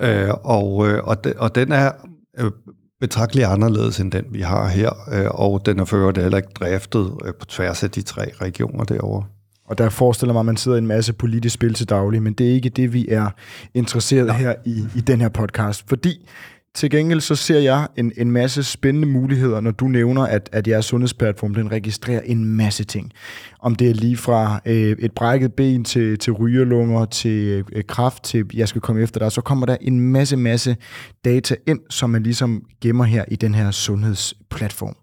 [0.00, 1.92] Øh, og, øh, og, de, og den er
[2.38, 2.50] øh,
[3.00, 7.12] betragteligt anderledes end den, vi har her, øh, og den er for heller ikke driftet
[7.24, 9.24] øh, på tværs af de tre regioner derovre.
[9.68, 12.32] Og der forestiller mig, at man sidder i en masse politisk spil til daglig, men
[12.32, 13.30] det er ikke det, vi er
[13.74, 14.32] interesseret ja.
[14.32, 15.84] her i, i den her podcast.
[15.88, 16.28] Fordi
[16.74, 20.68] til gengæld så ser jeg en, en masse spændende muligheder, når du nævner, at, at
[20.68, 23.12] jeres sundhedsplatform den registrerer en masse ting.
[23.60, 28.24] Om det er lige fra øh, et brækket ben til, til rygerlunger, til øh, kraft,
[28.24, 30.76] til jeg skal komme efter dig, så kommer der en masse, masse
[31.24, 34.96] data ind, som man ligesom gemmer her i den her sundhedsplatform.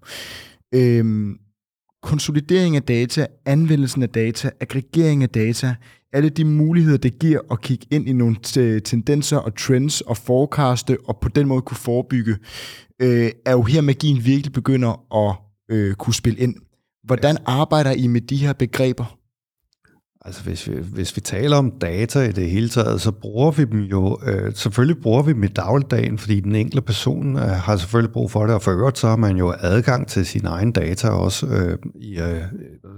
[0.75, 1.35] Øh,
[2.05, 5.75] konsolidering af data, anvendelsen af data, aggregering af data,
[6.15, 8.35] alle de muligheder, det giver at kigge ind i nogle
[8.79, 12.35] tendenser og trends og forecaste, og på den måde kunne forebygge,
[13.01, 15.35] øh, er jo her magien virkelig begynder at
[15.75, 16.55] øh, kunne spille ind.
[17.03, 19.17] Hvordan arbejder I med de her begreber?
[20.25, 23.65] Altså hvis vi, hvis vi taler om data i det hele taget, så bruger vi
[23.65, 27.77] dem jo, øh, selvfølgelig bruger vi dem i dagligdagen, fordi den enkelte person øh, har
[27.77, 30.71] selvfølgelig brug for det, og for øvrigt så har man jo adgang til sine egne
[30.71, 32.41] data også øh, i, øh,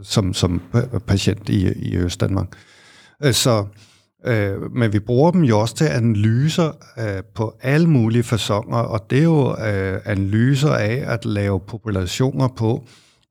[0.03, 0.62] som, som
[1.08, 2.47] patient i, i Øst-Danmark.
[2.56, 2.76] Øh,
[3.23, 3.65] Øh, så,
[4.25, 9.06] øh, men vi bruger dem jo også til analyser øh, på alle mulige fasonger, og
[9.10, 12.88] det er jo øh, analyser af at lave populationer på,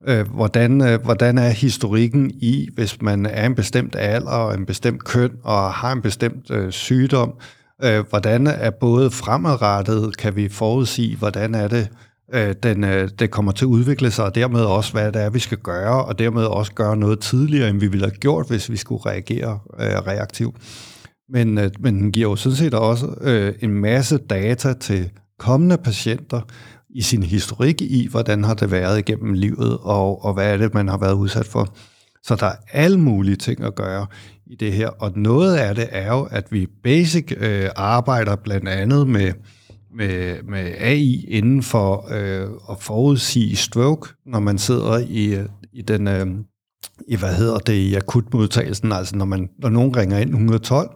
[0.07, 4.65] øh, hvordan, øh, hvordan er historikken i, hvis man er en bestemt alder og en
[4.65, 7.33] bestemt køn og har en bestemt øh, sygdom,
[7.83, 11.89] øh, hvordan er både fremadrettet, kan vi forudsige, hvordan er det,
[12.33, 15.29] øh, den, øh, det kommer til at udvikle sig, og dermed også, hvad det er,
[15.29, 18.69] vi skal gøre, og dermed også gøre noget tidligere, end vi ville have gjort, hvis
[18.69, 20.55] vi skulle reagere øh, reaktivt.
[21.29, 25.09] Men, øh, men den giver jo sådan set også øh, en masse data til
[25.39, 26.41] kommende patienter,
[26.89, 30.73] i sin historik i, hvordan har det været igennem livet, og, og hvad er det,
[30.73, 31.75] man har været udsat for.
[32.23, 34.07] Så der er alle mulige ting at gøre
[34.45, 38.67] i det her, og noget af det er jo, at vi basic øh, arbejder blandt
[38.67, 39.31] andet med,
[39.95, 46.07] med, med AI inden for øh, at forudsige stroke, når man sidder i, i den,
[46.07, 46.27] øh,
[47.07, 50.89] i, hvad hedder det, i akutmodtagelsen, altså når, man, når nogen ringer ind 112,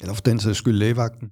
[0.00, 1.30] eller for den sags skyld lægevagten,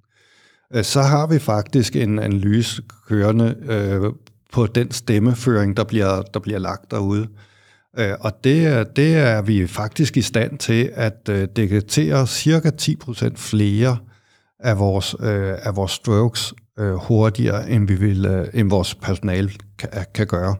[0.73, 4.13] Øh, så har vi faktisk en analyse kørende øh,
[4.53, 7.27] på den stemmeføring, der bliver, der bliver lagt derude.
[7.99, 13.35] Øh, og det, det er vi faktisk i stand til at øh, detektere cirka 10%
[13.35, 13.97] flere
[14.59, 19.51] af vores, øh, af vores strokes øh, hurtigere, end, vi vil, øh, end vores personale
[19.77, 20.55] kan, kan gøre.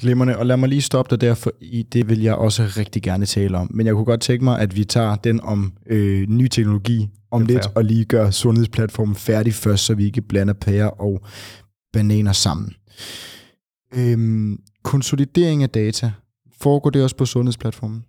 [0.00, 3.02] Glimmerne, og lad mig lige stoppe dig der, for i det vil jeg også rigtig
[3.02, 3.70] gerne tale om.
[3.70, 7.46] Men jeg kunne godt tænke mig, at vi tager den om øh, ny teknologi om
[7.46, 11.20] lidt, og lige gør sundhedsplatformen færdig først, så vi ikke blander pærer og
[11.92, 12.74] bananer sammen.
[13.94, 16.12] Øhm, konsolidering af data,
[16.60, 18.04] foregår det også på sundhedsplatformen?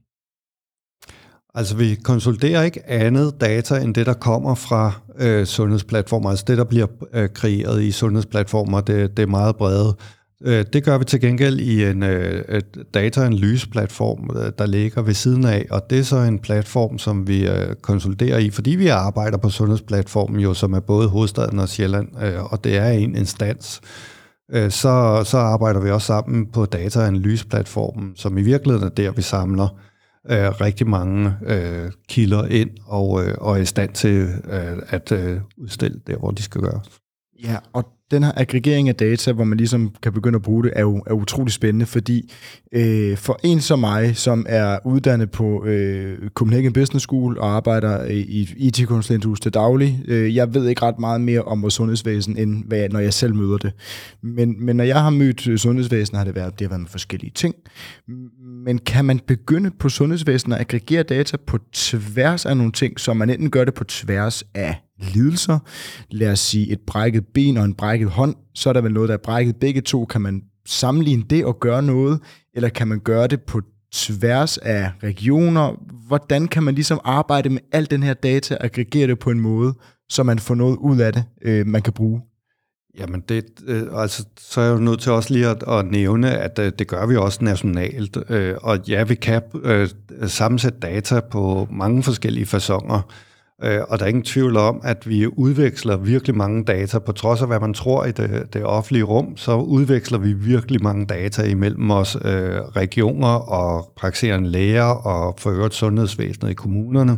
[1.56, 6.30] Altså vi konsoliderer ikke andet data end det, der kommer fra øh, sundhedsplatformer.
[6.30, 9.96] Altså det, der bliver øh, kreeret i sundhedsplatformer, det, det er meget brede.
[10.46, 12.62] Øh, det gør vi til gengæld i en øh,
[12.94, 17.48] dataanalyseplatform, øh, der ligger ved siden af, og det er så en platform, som vi
[17.48, 22.24] øh, konsoliderer i, fordi vi arbejder på sundhedsplatformen, jo, som er både hovedstaden og Sjælland,
[22.24, 23.82] øh, og det er en instans.
[24.54, 29.68] Så, så arbejder vi også sammen på dataanalyseplatformen, som i virkeligheden er der, vi samler
[30.32, 34.28] Øh, rigtig mange øh, kilder ind og, øh, og er i stand til
[34.90, 35.14] at
[35.58, 36.90] udstille der, hvor de skal gøres.
[37.44, 40.74] Ja, og den her aggregering af data, hvor man ligesom kan begynde at bruge det,
[40.76, 42.34] er jo er utrolig spændende, fordi
[42.72, 48.04] øh, for en som mig, som er uddannet på øh, Copenhagen Business School og arbejder
[48.04, 51.74] øh, i et IT-konsulenthus til daglig, øh, jeg ved ikke ret meget mere om vores
[51.74, 53.74] sundhedsvæsen, end hvad, når jeg selv møder det.
[54.22, 56.90] Men, men når jeg har mødt øh, sundhedsvæsenet, har det været, det har været med
[56.90, 57.56] forskellige ting.
[58.66, 63.14] Men kan man begynde på sundhedsvæsenet at aggregere data på tværs af nogle ting, så
[63.14, 65.60] man enten gør det på tværs af lidelser,
[66.10, 69.10] lad os sige et brækket ben og en brækket hånd, så er der vel noget,
[69.10, 70.06] der er brækket begge to.
[70.06, 72.20] Kan man sammenligne det og gøre noget,
[72.54, 73.62] eller kan man gøre det på
[73.94, 75.76] tværs af regioner?
[76.08, 79.40] Hvordan kan man ligesom arbejde med al den her data og aggregere det på en
[79.40, 79.74] måde,
[80.10, 82.22] så man får noget ud af det, øh, man kan bruge?
[82.98, 86.38] Jamen, det, øh, altså, så er jeg jo nødt til også lige at, at nævne,
[86.38, 88.18] at øh, det gør vi også nationalt.
[88.30, 89.90] Øh, og ja, vi kan øh,
[90.28, 93.02] sammensætte data på mange forskellige fasonger.
[93.64, 97.00] Øh, og der er ingen tvivl om, at vi udveksler virkelig mange data.
[97.00, 100.84] På trods af, hvad man tror i det, det offentlige rum, så udveksler vi virkelig
[100.84, 107.18] mange data imellem os øh, regioner og praktiserende læger og for øvrigt sundhedsvæsenet i kommunerne.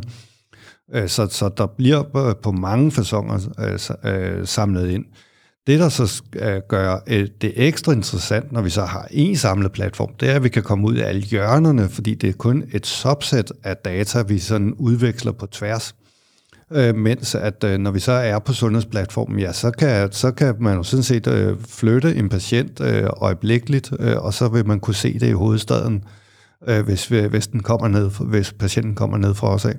[0.94, 3.38] Øh, så, så der bliver på mange fasonger
[4.04, 5.04] øh, øh, samlet ind.
[5.66, 9.72] Det, der så øh, gør øh, det ekstra interessant, når vi så har en samlet
[9.72, 12.64] platform, det er, at vi kan komme ud af alle hjørnerne, fordi det er kun
[12.72, 15.94] et subset af data, vi sådan udveksler på tværs
[16.72, 20.54] øh, mens at øh, når vi så er på sundhedsplatformen, ja, så kan, så kan
[20.60, 24.80] man jo sådan set øh, flytte en patient øh, øjeblikkeligt, øh, og så vil man
[24.80, 26.04] kunne se det i hovedstaden,
[26.68, 29.76] øh, hvis, øh, hvis, den kommer ned, hvis patienten kommer ned fra os af.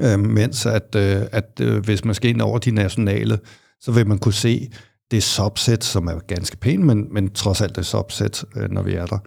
[0.00, 3.38] Øh, mens at, øh, at øh, hvis man skal ind over de nationale,
[3.80, 4.70] så vil man kunne se
[5.10, 8.94] det subset, som er ganske pænt, men, men trods alt det subset, øh, når vi
[8.94, 9.18] er der.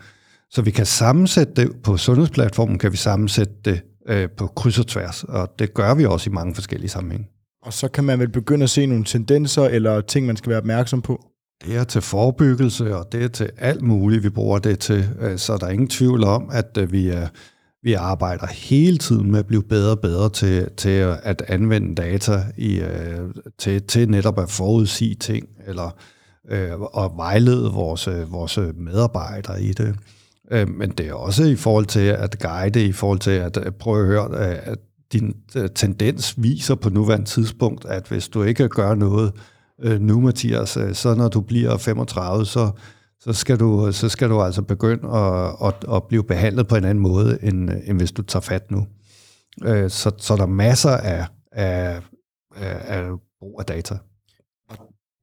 [0.52, 4.88] Så vi kan sammensætte det på sundhedsplatformen, kan vi sammensætte det øh, på kryds og
[4.88, 7.28] tværs, og det gør vi også i mange forskellige sammenhænge.
[7.62, 10.60] Og så kan man vel begynde at se nogle tendenser eller ting, man skal være
[10.60, 11.26] opmærksom på?
[11.66, 15.10] Det er til forebyggelse, og det er til alt muligt, vi bruger det til.
[15.20, 17.28] Øh, så der er ingen tvivl om, at øh, vi, er,
[17.84, 20.90] vi arbejder hele tiden med at blive bedre og bedre til, til
[21.24, 23.20] at anvende data i, øh,
[23.58, 25.98] til, til netop at forudsige ting, eller
[26.94, 29.96] og vejlede vores, vores medarbejdere i det.
[30.52, 34.02] Øh, men det er også i forhold til at guide, i forhold til at prøve
[34.02, 34.78] at høre, øh, at
[35.14, 39.34] din øh, tendens viser på nuværende tidspunkt, at hvis du ikke gør noget,
[40.00, 42.72] nu, Mathias, så når du bliver 35, så,
[43.20, 46.84] så, skal, du, så skal du altså begynde at, at, at blive behandlet på en
[46.84, 48.88] anden måde, end, end hvis du tager fat nu.
[49.90, 52.02] Så, så der er masser af, af,
[52.56, 53.10] af, af
[53.40, 53.98] brug af data.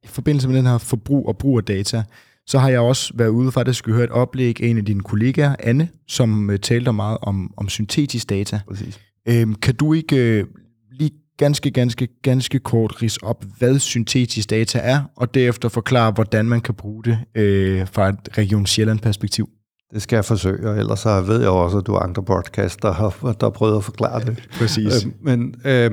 [0.03, 2.03] I forbindelse med den her forbrug og brug af data,
[2.47, 5.01] så har jeg også været ude faktisk at høre et oplæg af en af dine
[5.01, 8.59] kollegaer, Anne, som øh, talte meget om, om syntetisk data.
[8.67, 8.99] Præcis.
[9.29, 10.45] Øhm, kan du ikke øh,
[10.91, 16.45] lige ganske, ganske, ganske kort ris op, hvad syntetisk data er, og derefter forklare, hvordan
[16.45, 19.49] man kan bruge det øh, fra et Region Sjælland-perspektiv.
[19.93, 22.77] Det skal jeg forsøge, og ellers så ved jeg også, at du har andre podcasts,
[22.81, 24.47] der har, der har prøvet at forklare det.
[24.59, 25.05] Præcis.
[25.05, 25.91] Øh, men øh,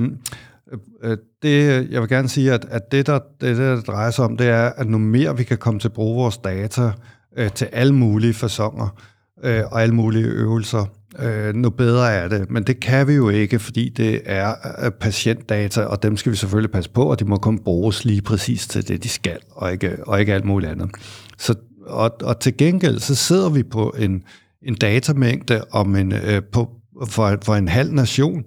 [0.73, 4.25] Øh, øh, det, jeg vil gerne sige, at, at det, der, det, der drejer sig
[4.25, 6.91] om, det er, at nu mere vi kan komme til at bruge vores data
[7.37, 9.03] øh, til alle mulige fasonger
[9.45, 10.87] øh, og alle mulige øvelser,
[11.19, 12.51] øh, nu bedre er det.
[12.51, 16.37] Men det kan vi jo ikke, fordi det er øh, patientdata, og dem skal vi
[16.37, 19.73] selvfølgelig passe på, og de må kun bruges lige præcis til det, de skal, og
[19.73, 20.91] ikke, og ikke alt muligt andet.
[21.39, 21.55] Så,
[21.87, 24.23] og, og til gengæld, så sidder vi på en,
[24.63, 26.71] en datamængde om en, øh, på,
[27.09, 28.45] for, for en halv nation, øh,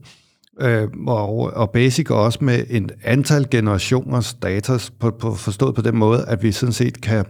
[0.61, 5.97] øh, og, og basic også med en antal generationers data, på, på, forstået på den
[5.97, 7.25] måde, at vi sådan set kan,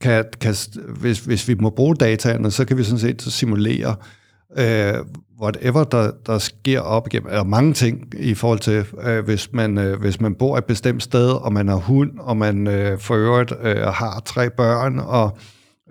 [0.00, 0.54] kan, kan
[1.00, 3.94] hvis, hvis vi må bruge dataene, så kan vi sådan set simulere
[4.58, 4.94] øh,
[5.42, 9.78] whatever der, der sker op igennem, eller mange ting i forhold til, øh, hvis, man,
[9.78, 13.14] øh, hvis man bor et bestemt sted, og man har hund, og man øh, for
[13.14, 15.38] øvrigt øh, har tre børn, og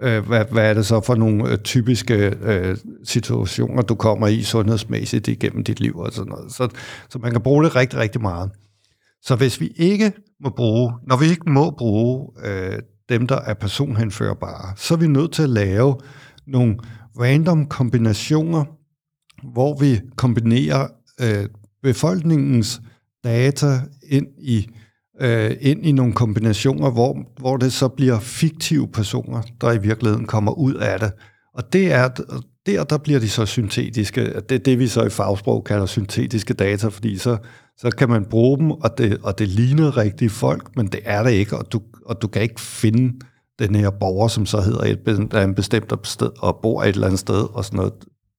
[0.01, 4.41] øh, hvad, hvad er det så for nogle øh, typiske øh, situationer, du kommer i
[4.41, 6.51] sundhedsmæssigt igennem dit liv og sådan noget.
[6.51, 6.69] Så,
[7.09, 8.51] så man kan bruge det rigtig, rigtig meget.
[9.21, 10.11] Så hvis vi ikke
[10.43, 15.07] må bruge, når vi ikke må bruge øh, dem, der er personhenførbare, så er vi
[15.07, 15.95] nødt til at lave
[16.47, 16.77] nogle
[17.19, 18.65] random kombinationer,
[19.53, 20.87] hvor vi kombinerer
[21.21, 21.45] øh,
[21.83, 22.81] befolkningens
[23.23, 24.67] data ind i
[25.21, 30.25] øh, ind i nogle kombinationer, hvor, hvor det så bliver fiktive personer, der i virkeligheden
[30.25, 31.11] kommer ud af det.
[31.53, 32.09] Og det er
[32.65, 34.41] der, der bliver de så syntetiske.
[34.49, 37.37] Det er det, vi så i fagsprog kalder syntetiske data, fordi så,
[37.77, 41.23] så kan man bruge dem, og det, og det ligner rigtige folk, men det er
[41.23, 43.13] det ikke, og du, og du kan ikke finde
[43.59, 46.87] den her borger, som så hedder et, der er en bestemt sted og bor et
[46.87, 47.93] eller andet sted og sådan noget.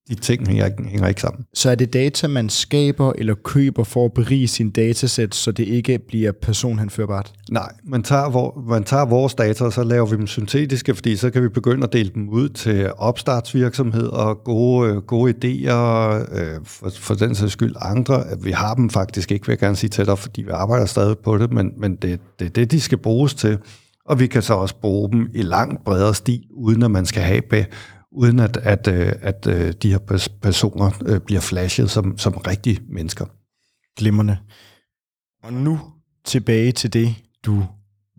[0.08, 1.44] De ting hænger ikke, hænger ikke sammen.
[1.54, 5.68] Så er det data, man skaber eller køber for at berige sin datasæt, så det
[5.68, 7.32] ikke bliver personhenførbart?
[7.50, 11.16] Nej, man tager, hvor, man tager vores data, og så laver vi dem syntetiske, fordi
[11.16, 15.74] så kan vi begynde at dele dem ud til opstartsvirksomhed og gode, gode idéer,
[16.38, 18.24] øh, for, for den sags skyld andre.
[18.42, 21.18] Vi har dem faktisk ikke, vil jeg gerne sige til dig, fordi vi arbejder stadig
[21.18, 23.58] på det, men, men det, det er det, de skal bruges til
[24.10, 27.22] og vi kan så også bruge dem i langt bredere stil, uden at man skal
[27.22, 27.42] have
[28.12, 32.80] uden at, at, øh, at, at de her personer øh, bliver flashet som, som rigtige
[32.88, 33.26] mennesker.
[33.96, 34.38] Glimmerne.
[35.42, 35.80] Og nu
[36.24, 37.14] tilbage til det,
[37.46, 37.64] du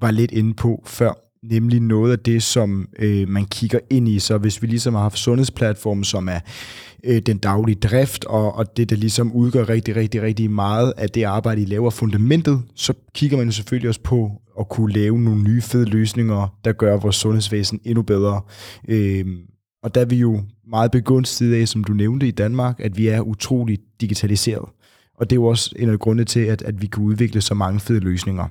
[0.02, 4.20] var lidt inde på før, nemlig noget af det, som øh, man kigger ind i.
[4.20, 6.40] Så hvis vi ligesom har haft sundhedsplatformen, som er
[7.04, 11.10] øh, den daglige drift, og, og det, der ligesom udgør rigtig, rigtig, rigtig meget af
[11.10, 15.20] det arbejde, I laver fundamentet, så kigger man jo selvfølgelig også på at kunne lave
[15.20, 18.42] nogle nye fede løsninger, der gør vores sundhedsvæsen endnu bedre.
[18.88, 19.26] Øh,
[19.84, 23.08] og der er vi jo meget begunstiget af, som du nævnte i Danmark, at vi
[23.08, 24.70] er utroligt digitaliseret.
[25.18, 27.54] Og det er jo også en af grundene til, at, at vi kan udvikle så
[27.54, 28.48] mange fede løsninger.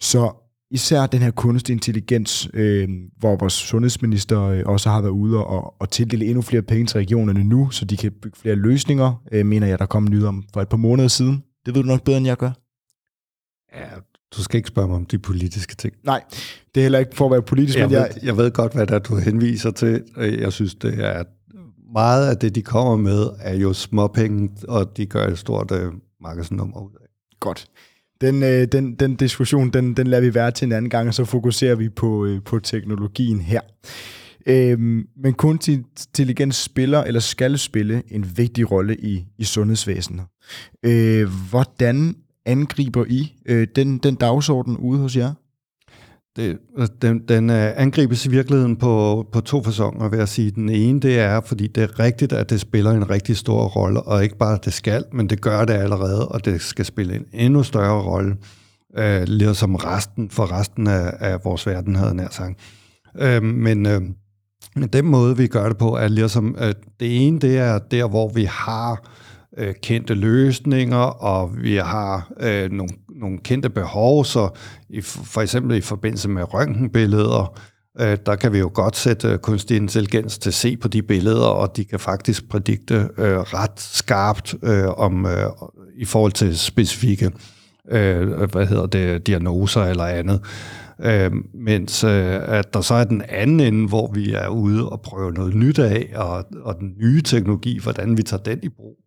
[0.00, 0.32] Så
[0.70, 5.80] især den her kunstig intelligens, øh, hvor vores sundhedsminister øh, også har været ude og,
[5.80, 9.46] og tildele endnu flere penge til regionerne nu, så de kan bygge flere løsninger, øh,
[9.46, 11.44] mener jeg, der kom nyt om for et par måneder siden.
[11.66, 12.52] Det ved du nok bedre, end jeg gør.
[13.74, 13.88] Ja,
[14.36, 15.94] du skal ikke spørge mig om de politiske ting.
[16.04, 16.24] Nej,
[16.74, 18.10] det er heller ikke for at være politisk, jeg men jeg...
[18.14, 20.02] Ved, jeg ved godt, hvad der du henviser til.
[20.16, 21.24] Jeg synes, det er
[21.92, 25.92] meget af det, de kommer med, er jo småpenge, og de gør et stort øh,
[26.22, 27.06] markedsnummer ud af.
[27.40, 27.66] Godt.
[28.20, 31.14] Den, øh, den, den diskussion, den, den lader vi være til en anden gang, og
[31.14, 33.60] så fokuserer vi på, øh, på teknologien her.
[34.46, 40.24] Øhm, men kunstig intelligens spiller eller skal spille en vigtig rolle i, i sundhedsvæsenet.
[40.82, 45.32] Øh, hvordan angriber I øh, den, den dagsorden ude hos jer?
[46.36, 50.50] Det, altså, den, den øh, angribes i virkeligheden på, på to fasonger, vil jeg sige.
[50.50, 54.02] Den ene, det er, fordi det er rigtigt, at det spiller en rigtig stor rolle,
[54.02, 57.16] og ikke bare, at det skal, men det gør det allerede, og det skal spille
[57.16, 58.36] en endnu større rolle,
[58.98, 62.60] øh, ligesom som resten, for resten af, af vores verden, havde nær sagt.
[63.18, 64.00] Øh, men, øh,
[64.76, 68.08] men den måde, vi gør det på, er ligesom, øh, det ene, det er der,
[68.08, 69.10] hvor vi har
[69.58, 74.48] øh, kendte løsninger, og vi har øh, nogle, nogle kendte behov, så
[74.88, 77.58] i, for eksempel i forbindelse med røntgenbilleder,
[78.00, 81.02] øh, der kan vi jo godt sætte øh, kunstig intelligens til at se på de
[81.02, 85.50] billeder, og de kan faktisk prædikte øh, ret skarpt øh, om øh,
[85.96, 87.30] i forhold til specifikke
[87.90, 90.40] øh, hvad hedder det, diagnoser eller andet.
[91.00, 95.00] Øh, mens øh, at der så er den anden ende, hvor vi er ude og
[95.00, 99.05] prøve noget nyt af, og, og den nye teknologi, hvordan vi tager den i brug.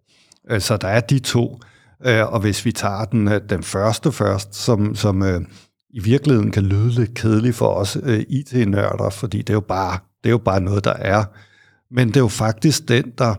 [0.50, 1.60] Øh, så der er de to.
[2.06, 5.46] Øh, og hvis vi tager den, øh, den første først, som, som
[5.90, 7.98] i virkeligheden kan lyde lidt kedeligt for os
[8.30, 11.24] IT-nørder, fordi det er, jo bare, det er jo bare noget, der er.
[11.92, 13.36] Men det er jo faktisk den, der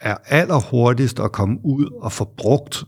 [0.00, 2.84] er allerhurtigst at komme ud og få brugt,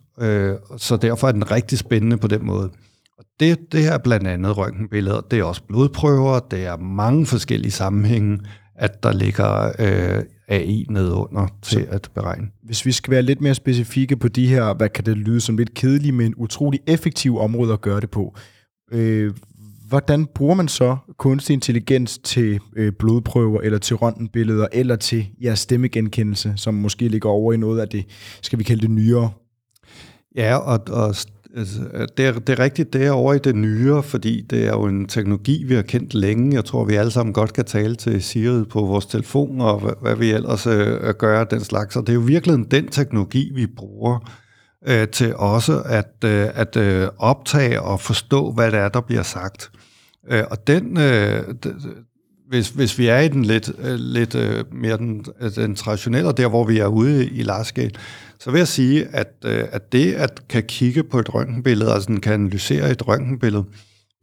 [0.77, 2.71] så derfor er den rigtig spændende på den måde.
[3.19, 7.73] Og det, det er blandt andet røntgenbilleder, det er også blodprøver, det er mange forskellige
[7.73, 8.39] sammenhænge,
[8.75, 12.47] at der ligger øh, AI nedunder til Så, at beregne.
[12.63, 15.57] Hvis vi skal være lidt mere specifikke på de her, hvad kan det lyde som
[15.57, 18.35] lidt kedelige, men utrolig effektive områder at gøre det på.
[18.93, 19.33] Øh,
[19.89, 25.55] hvordan bruger man så kunstig intelligens til øh, blodprøver, eller til røntgenbilleder, eller til ja,
[25.55, 28.05] stemmegenkendelse, som måske ligger over i noget af det,
[28.43, 29.31] skal vi kalde det nyere?
[30.37, 31.15] Ja, og, og
[31.59, 34.71] Altså, det, er, det er rigtigt, det er over i det nyere, fordi det er
[34.71, 36.55] jo en teknologi, vi har kendt længe.
[36.55, 39.93] Jeg tror, vi alle sammen godt kan tale til Siri på vores telefon, og hvad,
[40.03, 41.97] hvad vi ellers øh, gør den slags.
[41.97, 44.31] Og det er jo virkelig den teknologi, vi bruger
[44.87, 49.23] øh, til også at, øh, at øh, optage og forstå, hvad det er, der bliver
[49.23, 49.71] sagt.
[50.31, 51.43] Øh, og den, øh,
[52.49, 56.33] hvis, hvis vi er i den lidt, øh, lidt øh, mere den, øh, den traditionelle,
[56.33, 57.91] der hvor vi er ude i large
[58.41, 62.19] så vil jeg sige, at, øh, at det at kan kigge på et røntgenbillede, altså
[62.23, 63.65] kan analysere et røntgenbillede,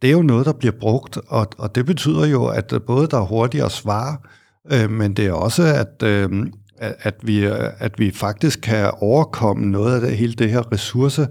[0.02, 3.16] det er jo noget, der bliver brugt, og, og det betyder jo, at både der
[3.16, 4.28] er hurtigere svar,
[4.72, 6.46] øh, men det er også, at, øh,
[6.78, 11.28] at, vi, øh, at vi faktisk kan overkomme noget af det, hele det her ressource,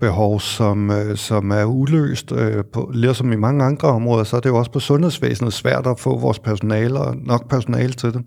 [0.00, 2.32] behov, som, øh, som er uløst.
[2.32, 5.86] Øh, på, ligesom i mange andre områder, så er det jo også på sundhedsvæsenet svært
[5.86, 8.22] at få vores personale og nok personale til det.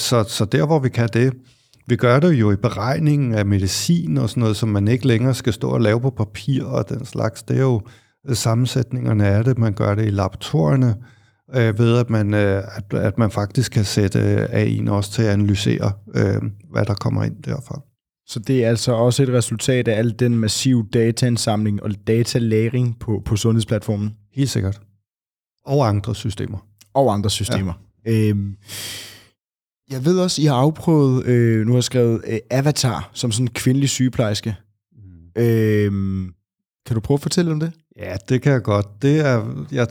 [0.00, 1.32] Så, så der, hvor vi kan det,
[1.86, 5.34] vi gør det jo i beregningen af medicin og sådan noget, som man ikke længere
[5.34, 7.42] skal stå og lave på papir og den slags.
[7.42, 7.80] Det er jo
[8.28, 9.58] øh, sammensætningerne af det.
[9.58, 10.96] Man gør det i laboratorierne,
[11.54, 15.22] øh, ved at man, øh, at, at man faktisk kan sætte øh, AI'en også til
[15.22, 17.82] at analysere, øh, hvad der kommer ind derfra.
[18.26, 23.22] Så det er altså også et resultat af al den massive dataindsamling og datalagring på,
[23.24, 24.16] på sundhedsplatformen?
[24.34, 24.80] Helt sikkert.
[25.66, 26.66] Og andre systemer.
[26.94, 27.72] Og andre systemer.
[28.06, 28.28] Ja.
[28.28, 28.56] Øhm,
[29.90, 33.44] jeg ved også, I har afprøvet, øh, nu har jeg skrevet øh, Avatar som sådan
[33.44, 34.56] en kvindelig sygeplejerske.
[34.92, 35.42] Mm.
[35.42, 36.32] Øhm,
[36.86, 37.72] kan du prøve at fortælle om det?
[37.98, 38.86] Ja, det kan jeg godt.
[39.02, 39.88] Det er, jeg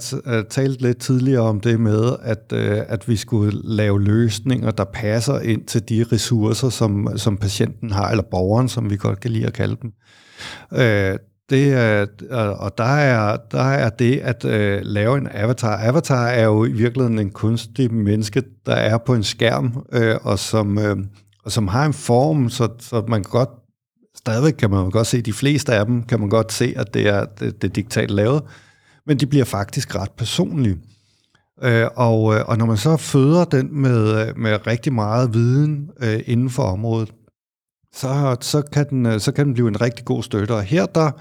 [0.49, 5.39] talte lidt tidligere om det med, at, øh, at vi skulle lave løsninger, der passer
[5.39, 9.47] ind til de ressourcer, som, som patienten har, eller borgeren, som vi godt kan lide
[9.47, 9.93] at kalde dem.
[10.73, 11.17] Øh,
[11.51, 12.05] det er,
[12.37, 15.87] og der er, der er det at øh, lave en avatar.
[15.87, 20.39] Avatar er jo i virkeligheden en kunstig menneske, der er på en skærm, øh, og,
[20.39, 20.97] som, øh,
[21.45, 23.49] og som har en form, så, så man kan godt,
[24.15, 27.07] stadigvæk kan man godt se, de fleste af dem kan man godt se, at det
[27.07, 28.43] er, det, det er digitalt lavet,
[29.05, 30.77] men de bliver faktisk ret personlige.
[31.63, 36.19] Øh, og, øh, og når man så føder den med, med rigtig meget viden øh,
[36.25, 37.13] inden for området,
[37.93, 40.51] så, så, kan den, øh, så kan den blive en rigtig god støtte.
[40.51, 41.11] Og her der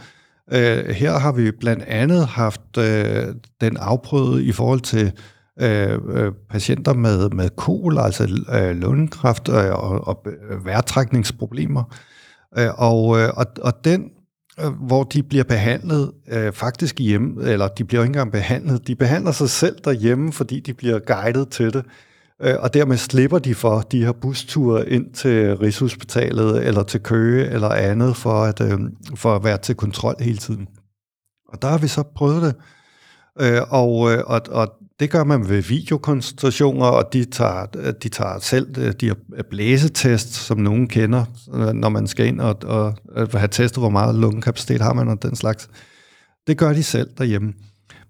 [0.52, 3.26] Øh, her har vi blandt andet haft øh,
[3.60, 5.12] den afprøvet i forhold til
[5.60, 11.96] øh, øh, patienter med, med kol, altså øh, lungekræft øh, og, og øh, vejrtrækningsproblemer.
[12.58, 14.04] Øh, og, øh, og, og den,
[14.60, 18.96] øh, hvor de bliver behandlet øh, faktisk hjemme, eller de bliver ikke engang behandlet, de
[18.96, 21.84] behandler sig selv derhjemme, fordi de bliver guidet til det.
[22.42, 27.46] Øh, og dermed slipper de for de her busture ind til Rigshospitalet eller til Køge
[27.46, 28.78] eller andet for at, øh,
[29.14, 30.68] for at være til kontrol hele tiden.
[31.48, 32.54] Og der har vi så prøvet det.
[33.40, 37.66] Øh, og, øh, og, og det gør man ved videokonsultationer, og de tager,
[38.02, 41.24] de tager selv øh, de her blæsetest, som nogen kender,
[41.72, 45.36] når man skal ind og, og have testet, hvor meget lungekapacitet har man og den
[45.36, 45.68] slags.
[46.46, 47.52] Det gør de selv derhjemme.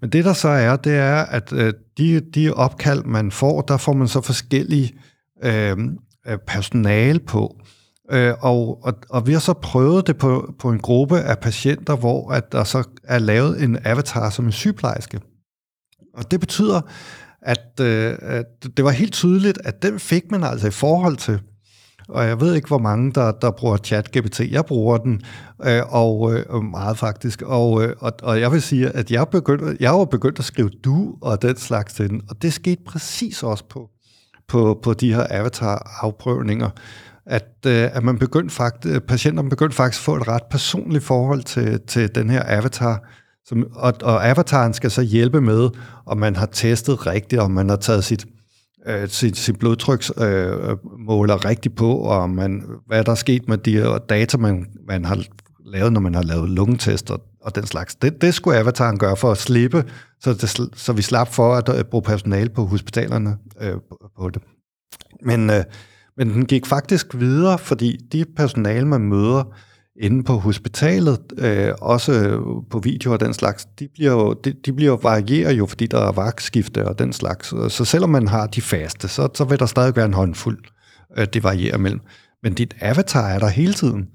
[0.00, 3.76] Men det der så er, det er, at øh, de, de opkald, man får, der
[3.76, 4.94] får man så forskellige
[5.42, 5.76] øh,
[6.26, 7.56] øh, personale på.
[8.10, 11.96] Øh, og, og, og vi har så prøvet det på, på en gruppe af patienter,
[11.96, 15.20] hvor at der så er lavet en avatar som en sygeplejerske.
[16.14, 16.80] Og det betyder,
[17.42, 18.46] at, øh, at
[18.76, 21.40] det var helt tydeligt, at den fik man altså i forhold til.
[22.10, 24.40] Og jeg ved ikke, hvor mange, der, der bruger ChatGPT.
[24.40, 25.22] Jeg bruger den,
[25.64, 27.42] øh, og øh, meget faktisk.
[27.42, 30.70] Og, øh, og, og jeg vil sige, at jeg, begyndte, jeg var begyndt at skrive
[30.84, 32.22] du og den slags til den.
[32.28, 33.90] Og det skete præcis også på,
[34.48, 36.70] på, på de her avatar-afprøvninger
[37.26, 41.42] at, øh, at man begyndte fakt, patienterne begyndte faktisk at få et ret personligt forhold
[41.42, 43.08] til, til den her avatar,
[43.46, 45.68] som, og, og avataren skal så hjælpe med,
[46.06, 48.26] om man har testet rigtigt, om man har taget sit,
[48.86, 53.58] øh, sit, sit blodtryksmåler øh, øh rigtigt på, og man, hvad der er sket med
[53.58, 55.24] de data, man, man har
[55.64, 57.94] lavet, når man har lavet lungetester og den slags.
[57.94, 59.84] Det, det skulle avataren gøre for at slippe,
[60.20, 63.74] så, det, så vi slap for at, at bruge personale på hospitalerne øh,
[64.18, 64.42] på, det.
[65.22, 65.64] Men, øh,
[66.16, 69.44] men den gik faktisk videre, fordi de personale, man møder,
[70.00, 72.40] inde på hospitalet, øh, også
[72.70, 75.86] på video og den slags, de bliver jo, de, de bliver jo varierer jo, fordi
[75.86, 77.48] der er vagtskifte og den slags.
[77.68, 80.58] Så selvom man har de faste, så, så vil der stadig være en håndfuld,
[81.18, 82.00] øh, det varierer mellem.
[82.42, 84.08] Men dit avatar er der hele tiden.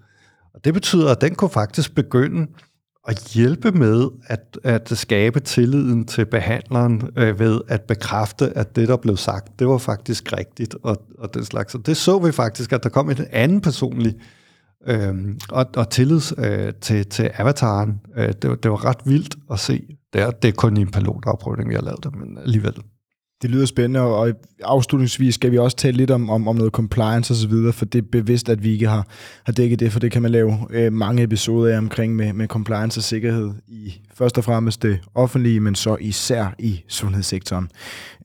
[0.54, 2.48] Og det betyder, at den kunne faktisk begynde
[3.08, 8.88] at hjælpe med at, at skabe tilliden til behandleren øh, ved at bekræfte, at det,
[8.88, 11.76] der blev sagt, det var faktisk rigtigt og, og den slags.
[11.76, 14.16] Og det så vi faktisk, at der kom en anden personlig
[14.88, 18.02] Øhm, og, og tillid øh, til, til avataren.
[18.18, 19.82] Øh, det, det var ret vildt at se.
[20.14, 22.74] Det er, det er kun i en pilotafprøvning, vi har lavet det, men alligevel.
[23.42, 24.34] Det lyder spændende, og
[24.64, 28.08] afslutningsvis skal vi også tale lidt om, om, om noget compliance osv., for det er
[28.12, 29.08] bevidst, at vi ikke har,
[29.46, 32.48] har dækket det, for det kan man lave øh, mange episoder af omkring med, med
[32.48, 37.70] compliance og sikkerhed i først og fremmest det offentlige, men så især i sundhedssektoren.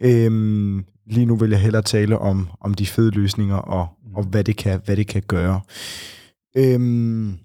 [0.00, 4.44] Øhm, lige nu vil jeg hellere tale om, om de fede løsninger og, og hvad,
[4.44, 5.60] det kan, hvad det kan gøre.
[6.56, 7.38] Øhm,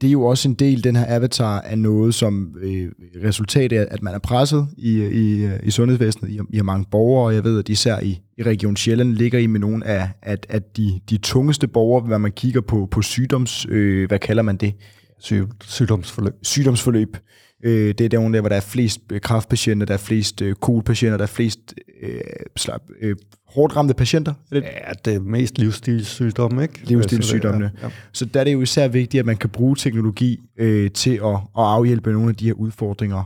[0.00, 2.92] det er jo også en del, den her avatar, af noget, som øh,
[3.24, 6.30] resultat af, at man er presset i, i, i sundhedsvæsenet.
[6.30, 9.38] I, I har mange borgere, og jeg ved, at især i, i Region Sjælland ligger
[9.38, 13.02] I med nogle af at, at de, de tungeste borgere, når man kigger på, på
[13.02, 13.66] sygdoms...
[13.68, 14.74] Øh, hvad kalder man det?
[15.18, 16.32] Syg, sygdomsforløb.
[16.42, 17.16] Sygdomsforløb.
[17.62, 21.16] Øh, det er der, hvor der er flest øh, kraftpatienter, der er flest øh, KOL-patienter,
[21.16, 22.20] der er flest øh,
[22.56, 23.16] slap, øh,
[23.48, 24.34] hårdt ramte patienter?
[24.50, 24.62] Er det?
[24.62, 26.80] Ja, det er mest livsstilssygdomme, ikke?
[26.84, 27.70] Livsstilssygdommene.
[27.82, 27.92] Ja, ja.
[28.12, 31.34] Så der er det jo især vigtigt, at man kan bruge teknologi øh, til at,
[31.34, 33.24] at afhjælpe nogle af de her udfordringer.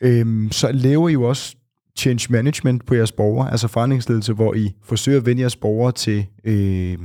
[0.00, 1.56] Øhm, så laver I jo også
[1.98, 6.26] change management på jeres borgere, altså forandringsledelse, hvor I forsøger at vende jeres borgere til
[6.44, 6.98] øh,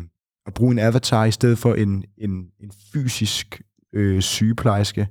[0.48, 3.62] at bruge en avatar i stedet for en, en, en fysisk
[3.94, 5.08] øh, sygeplejerske.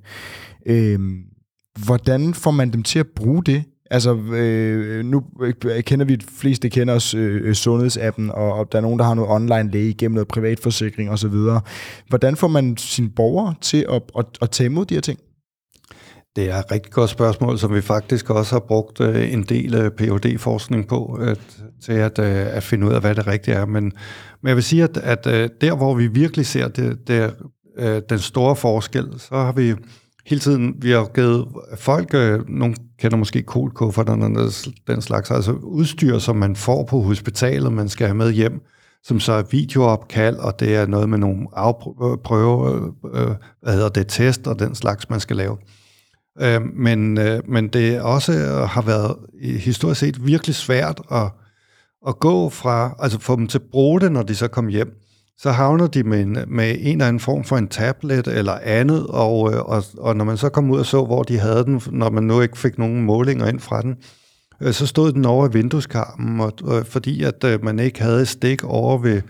[0.67, 0.99] Øh,
[1.85, 3.65] hvordan får man dem til at bruge det?
[3.91, 8.73] Altså, øh, nu øh, kender vi de fleste kender os øh, øh, sundhedsappen, og, og
[8.73, 11.35] der er nogen, der har noget online læge gennem noget privatforsikring osv.
[12.09, 15.19] Hvordan får man sine borgere til at, at, at tage imod de her ting?
[16.37, 19.75] Det er et rigtig godt spørgsmål, som vi faktisk også har brugt øh, en del
[19.75, 21.39] øh, af phd forskning på, at,
[21.83, 23.67] til at, at finde ud af, hvad det rigtigt er.
[23.67, 23.85] Men,
[24.43, 25.25] men jeg vil sige, at, at
[25.61, 27.35] der, hvor vi virkelig ser det, det,
[28.11, 29.75] den store forskel, så har vi
[30.27, 34.51] hele tiden, vi har givet folk, øh, nogle kender måske kolkufferterne,
[34.87, 38.61] den slags, altså udstyr, som man får på hospitalet, man skal have med hjem,
[39.03, 43.89] som så er videoopkald, og det er noget med nogle afprøve, øh, øh, hvad hedder
[43.89, 45.57] det, test og den slags, man skal lave.
[46.41, 48.33] Øh, men, øh, men det også
[48.71, 49.17] har været
[49.59, 51.31] historisk set virkelig svært at,
[52.09, 54.93] at gå fra, altså få dem til at bruge det, når de så kom hjem,
[55.43, 59.07] så havner de med en, med en eller anden form for en tablet eller andet,
[59.07, 61.83] og, øh, og, og når man så kom ud og så, hvor de havde den,
[61.93, 63.97] når man nu ikke fik nogen målinger ind fra den,
[64.61, 68.23] øh, så stod den over i vindueskarmen, og, og, fordi at øh, man ikke havde
[68.23, 69.23] et stik over ved,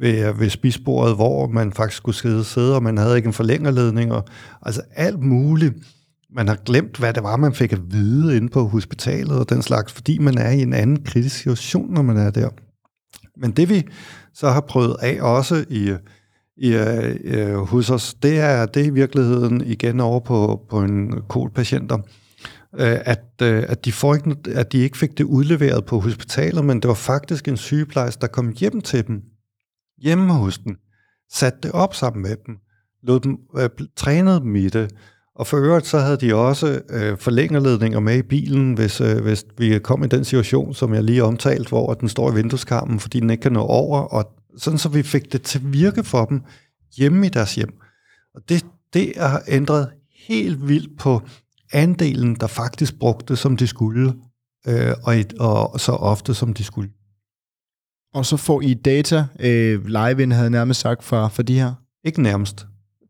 [0.00, 4.12] ved, ved spisbordet, hvor man faktisk skulle sidde, sidde, og man havde ikke en forlængerledning,
[4.12, 4.24] og
[4.62, 5.74] altså alt muligt.
[6.34, 9.62] Man har glemt, hvad det var, man fik at vide inde på hospitalet og den
[9.62, 12.48] slags, fordi man er i en anden kritisk situation, når man er der.
[13.36, 13.86] Men det vi
[14.36, 15.94] så har prøvet af også i,
[16.56, 16.74] i
[17.24, 21.98] øh, hos os, det er, det er i virkeligheden igen over på, på en kolpatienter,
[22.74, 26.64] øh, at, øh, at, de får ikke, at de ikke fik det udleveret på hospitalet,
[26.64, 29.22] men det var faktisk en sygeplejerske, der kom hjem til dem,
[30.02, 30.76] hjemme hos dem,
[31.32, 32.56] satte det op sammen med dem,
[33.02, 34.90] lod dem, øh, trænede dem i det,
[35.36, 39.44] og for øvrigt så havde de også øh, forlængerledninger med i bilen, hvis, øh, hvis
[39.58, 43.20] vi kom i den situation, som jeg lige omtalt, hvor den står i vindueskarmen, fordi
[43.20, 46.24] den ikke kan nå over, og sådan så vi fik det til at virke for
[46.24, 46.42] dem
[46.96, 47.74] hjemme i deres hjem.
[48.34, 49.90] Og det, det er ændret
[50.28, 51.22] helt vildt på
[51.72, 54.14] andelen, der faktisk brugte, som de skulle,
[54.68, 56.90] øh, og, et, og så ofte, som de skulle.
[58.14, 61.74] Og så får I data øh, live, havde nærmest sagt, fra, for de her?
[62.04, 62.66] Ikke nærmest.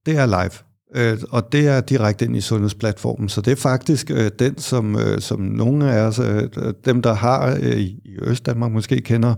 [0.07, 0.66] Det er live.
[0.97, 3.28] Øh, og det er direkte ind i sundhedsplatformen.
[3.28, 6.49] Så det er faktisk øh, den, som, øh, som nogle af os, øh,
[6.84, 9.34] dem der har øh, i Østdanmark måske kender,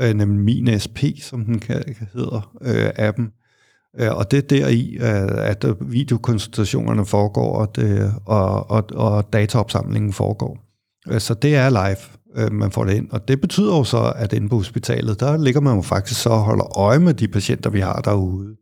[0.00, 1.84] øh, nemlig Min SP, som den kan,
[2.14, 3.28] hedder, øh, appen.
[4.00, 9.32] Øh, og det er deri, øh, at øh, videokonsultationerne foregår, og, det, og, og, og
[9.32, 10.58] dataopsamlingen foregår.
[11.08, 11.96] Øh, så det er live,
[12.36, 13.10] øh, man får det ind.
[13.10, 16.30] Og det betyder jo så, at inde på hospitalet, der ligger man jo faktisk så
[16.30, 18.56] og holder øje med de patienter, vi har derude,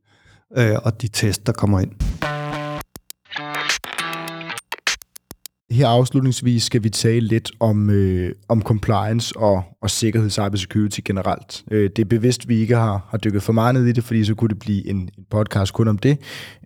[0.56, 1.92] øh, og de test, der kommer ind.
[5.74, 11.64] Her afslutningsvis skal vi tale lidt om, øh, om compliance og, og sikkerhed, cybersecurity generelt.
[11.70, 14.04] Øh, det er bevidst, at vi ikke har, har dykket for meget ned i det,
[14.04, 16.18] fordi så kunne det blive en, en podcast kun om det.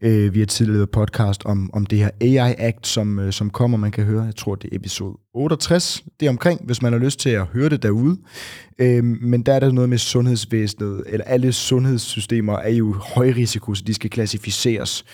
[0.02, 3.78] Øh, vi har tidligere podcast om, om det her AI Act, som, øh, som kommer,
[3.78, 4.24] man kan høre.
[4.24, 6.04] Jeg tror, det er episode 68.
[6.20, 8.16] Det er omkring, hvis man har lyst til at høre det derude.
[8.78, 13.74] Øh, men der er der noget med sundhedsvæsenet, eller alle sundhedssystemer er jo høj risiko,
[13.74, 15.04] så de skal klassificeres.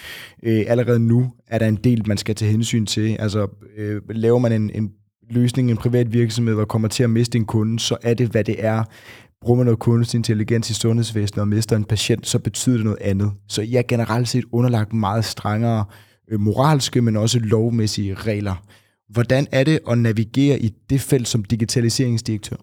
[0.42, 3.16] Øh, allerede nu er der en del, man skal tage hensyn til.
[3.18, 4.90] Altså, øh, laver man en, en
[5.30, 8.44] løsning, en privat virksomhed, og kommer til at miste en kunde, så er det, hvad
[8.44, 8.84] det er.
[9.40, 13.00] Bruger man noget kunstig intelligens i sundhedsvæsenet og mister en patient, så betyder det noget
[13.00, 13.32] andet.
[13.48, 15.84] Så jeg er generelt set underlagt meget strengere
[16.30, 18.54] øh, moralske, men også lovmæssige regler.
[19.08, 22.56] Hvordan er det at navigere i det felt som digitaliseringsdirektør?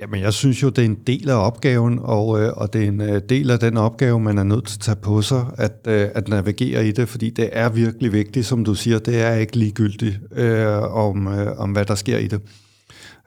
[0.00, 2.88] Jamen, jeg synes jo, det er en del af opgaven, og, øh, og det er
[2.88, 5.72] en øh, del af den opgave, man er nødt til at tage på sig, at,
[5.88, 9.34] øh, at navigere i det, fordi det er virkelig vigtigt, som du siger, det er
[9.34, 12.40] ikke ligegyldigt øh, om, øh, om, hvad der sker i det.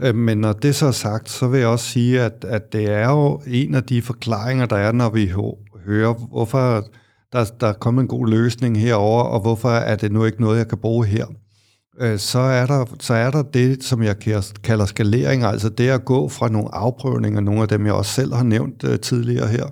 [0.02, 2.92] Øh, men når det så er sagt, så vil jeg også sige, at, at det
[2.92, 5.32] er jo en af de forklaringer, der er, når vi
[5.86, 6.88] hører, hvorfor
[7.34, 10.58] der, der er kommet en god løsning herover, og hvorfor er det nu ikke noget,
[10.58, 11.26] jeg kan bruge her.
[12.00, 14.16] Øh, så er, der, så er der det, som jeg
[14.64, 18.34] kalder skalering, altså det at gå fra nogle afprøvninger, nogle af dem, jeg også selv
[18.34, 19.66] har nævnt øh, tidligere her,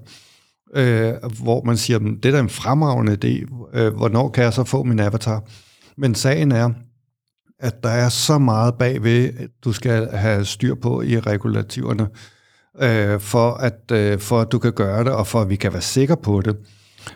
[0.76, 1.14] øh,
[1.44, 4.84] hvor man siger, det er da en fremragende idé, øh, hvornår kan jeg så få
[4.84, 5.44] min avatar?
[5.98, 6.70] Men sagen er,
[7.60, 9.30] at der er så meget bagved,
[9.64, 12.08] du skal have styr på i regulativerne,
[12.82, 15.74] øh, for, at, øh, for at du kan gøre det, og for at vi kan
[15.74, 16.58] være sikre på det.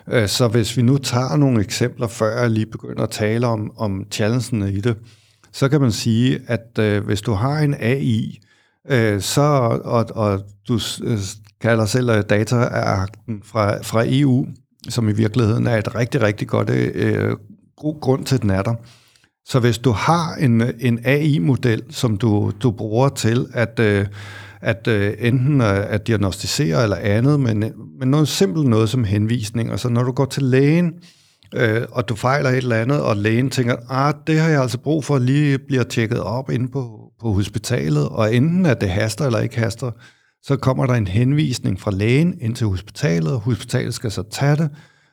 [0.08, 3.72] Øh, så hvis vi nu tager nogle eksempler, før jeg lige begynder at tale om,
[3.76, 4.96] om challengene i det,
[5.52, 8.38] så kan man sige, at øh, hvis du har en AI,
[8.90, 9.40] øh, så,
[9.84, 11.18] og, og du øh,
[11.60, 14.46] kalder selv øh, dataakten fra, fra EU,
[14.88, 17.36] som i virkeligheden er et rigtig, rigtig godt øh,
[17.76, 18.74] god grund til, at den er der.
[19.46, 23.80] Så hvis du har en, en AI-model, som du, du bruger til at...
[23.80, 24.06] Øh,
[24.62, 27.64] at øh, enten at diagnostisere eller andet, men,
[28.00, 29.72] men noget simpelt noget som henvisning.
[29.72, 30.92] Og så når du går til lægen,
[31.54, 34.78] øh, og du fejler et eller andet, og lægen tænker, ah, det har jeg altså
[34.78, 39.26] brug for, lige bliver tjekket op inde på, på hospitalet, og enten at det haster
[39.26, 39.90] eller ikke haster,
[40.42, 44.56] så kommer der en henvisning fra lægen ind til hospitalet, og hospitalet skal så tage
[44.56, 44.70] det,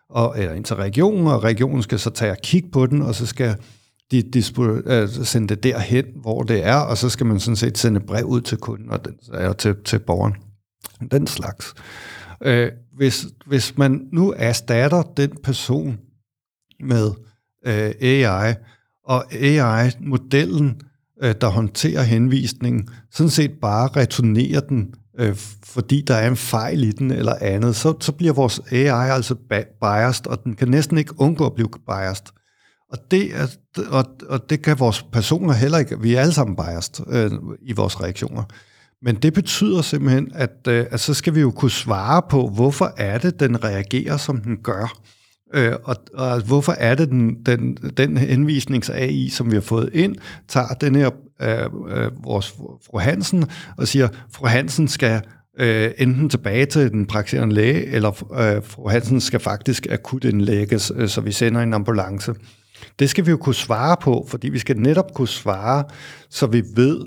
[0.09, 3.15] og, eller ind til regionen, og regionen skal så tage og kigge på den, og
[3.15, 3.55] så skal
[4.11, 7.77] de, de uh, sende det derhen, hvor det er, og så skal man sådan set
[7.77, 10.35] sende brev ud til kunden og den, og til, til borgeren.
[11.11, 11.73] Den slags.
[12.41, 15.99] Øh, hvis, hvis man nu erstatter den person
[16.79, 17.11] med
[17.65, 18.53] øh, AI,
[19.05, 20.81] og AI-modellen,
[21.23, 26.83] øh, der håndterer henvisningen, sådan set bare returnerer den, øh, fordi der er en fejl
[26.83, 29.35] i den eller andet, så, så bliver vores AI altså
[29.81, 32.25] biased, og den kan næsten ikke undgå at blive biased.
[32.91, 33.47] Og det, er,
[33.89, 36.01] og, og det kan vores personer heller ikke.
[36.01, 37.31] Vi er alle sammen biased øh,
[37.61, 38.43] i vores reaktioner.
[39.01, 42.93] Men det betyder simpelthen, at, øh, at så skal vi jo kunne svare på, hvorfor
[42.97, 44.99] er det, den reagerer, som den gør.
[45.53, 50.15] Øh, og, og hvorfor er det, den, den, den henvisnings-AI, som vi har fået ind,
[50.47, 51.09] tager den her
[51.41, 52.51] øh, øh, vores
[52.85, 53.45] fru Hansen
[53.77, 55.21] og siger, fru Hansen skal
[55.59, 60.91] øh, enten tilbage til den praktiserende læge, eller øh, fru Hansen skal faktisk akut indlægges,
[60.95, 62.33] øh, så vi sender en ambulance.
[62.99, 65.83] Det skal vi jo kunne svare på, fordi vi skal netop kunne svare,
[66.29, 67.01] så vi ved,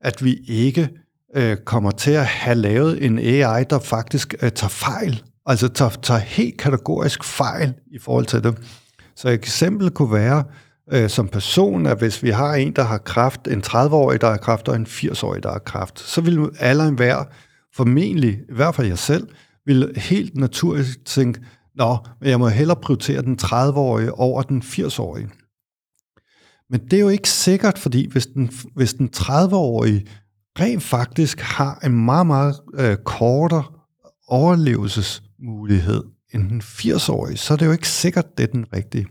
[0.00, 0.88] at vi ikke
[1.36, 5.90] øh, kommer til at have lavet en AI, der faktisk øh, tager fejl, altså tager,
[5.90, 8.58] tager helt kategorisk fejl i forhold til det.
[9.16, 10.44] Så et eksempel kunne være,
[10.92, 14.36] øh, som person, at hvis vi har en, der har kraft, en 30-årig, der har
[14.36, 17.24] kraft, og en 80-årig, der har kraft, så vil alle enhver,
[17.76, 19.28] formentlig, i hvert fald jeg selv,
[19.66, 21.40] vil helt naturligt tænke,
[21.74, 25.28] Nå, men jeg må hellere prioritere den 30-årige over den 80-årige.
[26.70, 30.06] Men det er jo ikke sikkert, fordi hvis den, hvis den 30-årige
[30.60, 33.64] rent faktisk har en meget, meget øh, kortere
[34.28, 36.04] overlevelsesmulighed
[36.34, 39.06] end den 80-årige, så er det jo ikke sikkert, det er den rigtige.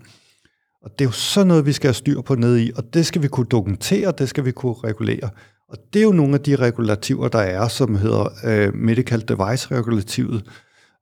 [0.83, 3.05] Og det er jo sådan noget, vi skal have styr på ned i, og det
[3.05, 5.29] skal vi kunne dokumentere, det skal vi kunne regulere.
[5.69, 10.43] Og det er jo nogle af de regulativer, der er, som hedder øh, Medical Device-regulativet,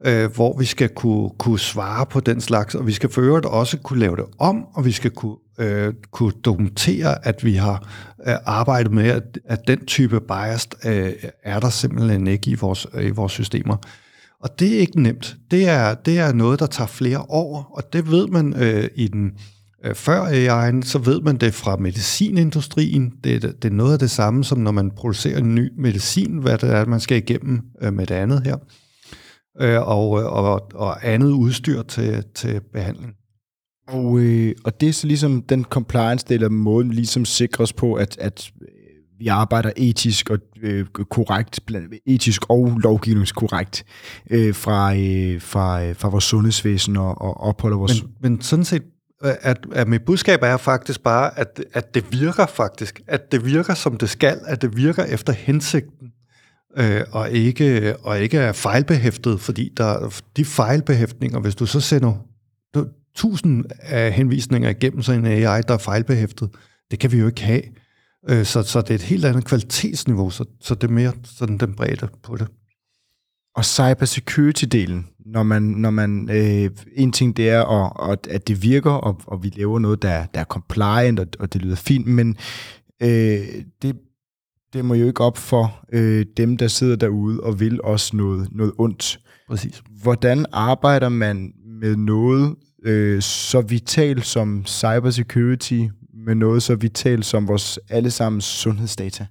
[0.06, 3.46] øh, hvor vi skal kunne, kunne svare på den slags, og vi skal for øvrigt
[3.46, 7.90] også kunne lave det om, og vi skal kunne, øh, kunne dokumentere, at vi har
[8.28, 12.88] øh, arbejdet med, at, at den type bias øh, er der simpelthen ikke i vores,
[12.94, 13.76] øh, i vores systemer.
[14.44, 15.38] Og det er ikke nemt.
[15.52, 19.08] Det er, det er noget, der tager flere år, og det ved man øh, i
[19.08, 19.32] den
[19.86, 23.14] øh, før AI'en, så ved man det fra medicinindustrien.
[23.24, 26.58] Det, det er noget af det samme, som når man producerer en ny medicin, hvad
[26.58, 28.56] det er, man skal igennem øh, med det andet her
[29.60, 33.16] øh, og, og, og andet udstyr til, til behandling.
[33.88, 38.18] Og, øh, og det er så ligesom den compliance-del af måden, ligesom sikres på, at,
[38.18, 38.68] at øh,
[39.20, 41.60] vi arbejder etisk og øh, korrekt,
[42.06, 43.86] etisk og lovgivningskorrekt
[44.30, 48.04] øh, fra, øh, fra, øh, fra vores sundhedsvæsen og, og opholder vores...
[48.04, 48.84] Men, men sådan set,
[49.22, 53.74] at, at mit budskab er faktisk bare, at, at det virker faktisk, at det virker
[53.74, 56.12] som det skal, at det virker efter hensigten
[56.78, 62.14] øh, og, ikke, og ikke er fejlbehæftet, fordi der, de fejlbehæftninger, hvis du så sender
[62.74, 66.50] du, tusind af henvisninger igennem sådan en AI, der er fejlbehæftet,
[66.92, 67.62] det kan vi jo ikke have.
[68.30, 71.58] Øh, så, så det er et helt andet kvalitetsniveau, så, så det er mere sådan
[71.58, 72.48] den bredde på det.
[73.56, 78.64] Og cybersecurity-delen, når man, når man øh, en ting det er, og, at, at det
[78.64, 82.08] virker, og, og vi laver noget, der, der er compliant, og, og det lyder fint,
[82.08, 82.38] men
[83.02, 83.48] øh,
[83.82, 83.96] det
[84.74, 88.48] det må jo ikke op for øh, dem, der sidder derude og vil også noget,
[88.52, 89.20] noget ondt.
[89.50, 89.84] Præcis.
[90.04, 95.82] Hvordan arbejder man med noget øh, så vitalt som cybersecurity,
[96.26, 99.26] med noget så vitalt som vores allesammens sundhedsdata?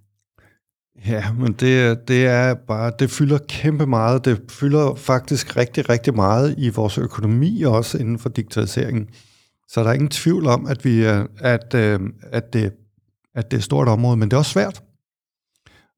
[1.07, 4.25] Ja, men det, det er bare, det fylder kæmpe meget.
[4.25, 9.09] Det fylder faktisk rigtig, rigtig meget i vores økonomi også inden for digitaliseringen.
[9.69, 11.03] Så der er ingen tvivl om, at, vi,
[11.39, 12.73] at, øh, at, det,
[13.35, 14.83] at det er et stort område, men det er også svært.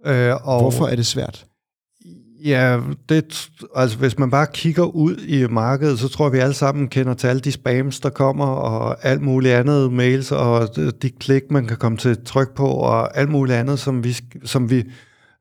[0.07, 1.47] Øh, og Hvorfor er det svært?
[2.45, 6.55] Ja, det, altså hvis man bare kigger ud i markedet, så tror jeg, vi alle
[6.55, 11.11] sammen kender til alle de spams, der kommer, og alt muligt andet, mails, og de
[11.11, 14.85] klik, man kan komme til tryk på, og alt muligt andet, som vi, som vi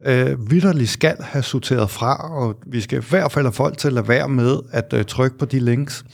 [0.05, 3.87] øh, vidderligt skal have sorteret fra, og vi skal i hvert fald have folk til
[3.87, 6.05] at lade være med at øh, trykke på de links.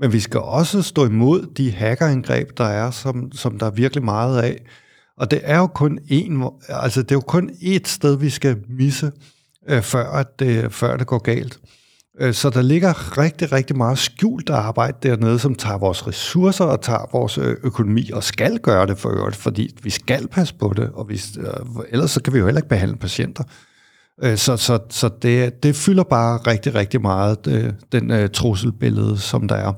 [0.00, 4.04] Men vi skal også stå imod de hackerangreb, der er, som, som der er virkelig
[4.04, 4.60] meget af.
[5.18, 8.56] Og det er jo kun én, altså det er jo kun ét sted, vi skal
[8.68, 9.12] misse,
[9.68, 11.60] øh, før, at det, før det går galt.
[12.20, 16.80] Øh, så der ligger rigtig, rigtig meget skjult arbejde dernede, som tager vores ressourcer og
[16.82, 20.72] tager vores øh, økonomi, og skal gøre det for øvrigt, fordi vi skal passe på
[20.76, 21.20] det, og vi,
[21.88, 23.44] ellers så kan vi jo heller ikke behandle patienter.
[24.36, 27.44] Så så, så det, det fylder bare rigtig, rigtig meget,
[27.92, 29.72] den uh, trusselbillede, som der er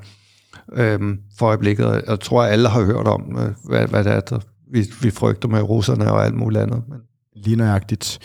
[0.72, 1.00] øh,
[1.38, 2.02] for øjeblikket.
[2.06, 3.20] Jeg tror, at alle har hørt om,
[3.64, 4.38] hvad, hvad det er, der
[4.72, 6.82] vi, vi frygter med russerne og alt muligt andet.
[6.88, 6.98] Men.
[7.36, 8.18] Lige nøjagtigt.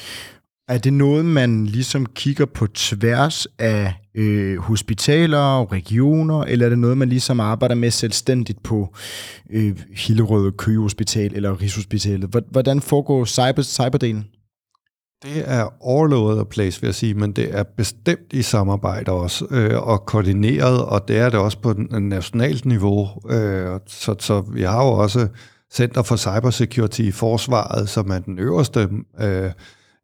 [0.67, 6.69] Er det noget, man ligesom kigger på tværs af øh, hospitaler og regioner, eller er
[6.69, 8.95] det noget, man ligesom arbejder med selvstændigt på
[9.49, 12.43] øh, Hillerød Køge Hospital eller Rigshospitalet?
[12.51, 14.25] Hvordan foregår cyber, cyberdelen?
[15.23, 19.11] Det er all over the place, vil jeg sige, men det er bestemt i samarbejde
[19.11, 23.09] også, øh, og koordineret, og det er det også på nationalt niveau.
[23.29, 25.27] Øh, så, så vi har jo også
[25.73, 28.89] Center for Cybersecurity i forsvaret, som er den øverste
[29.21, 29.51] øh,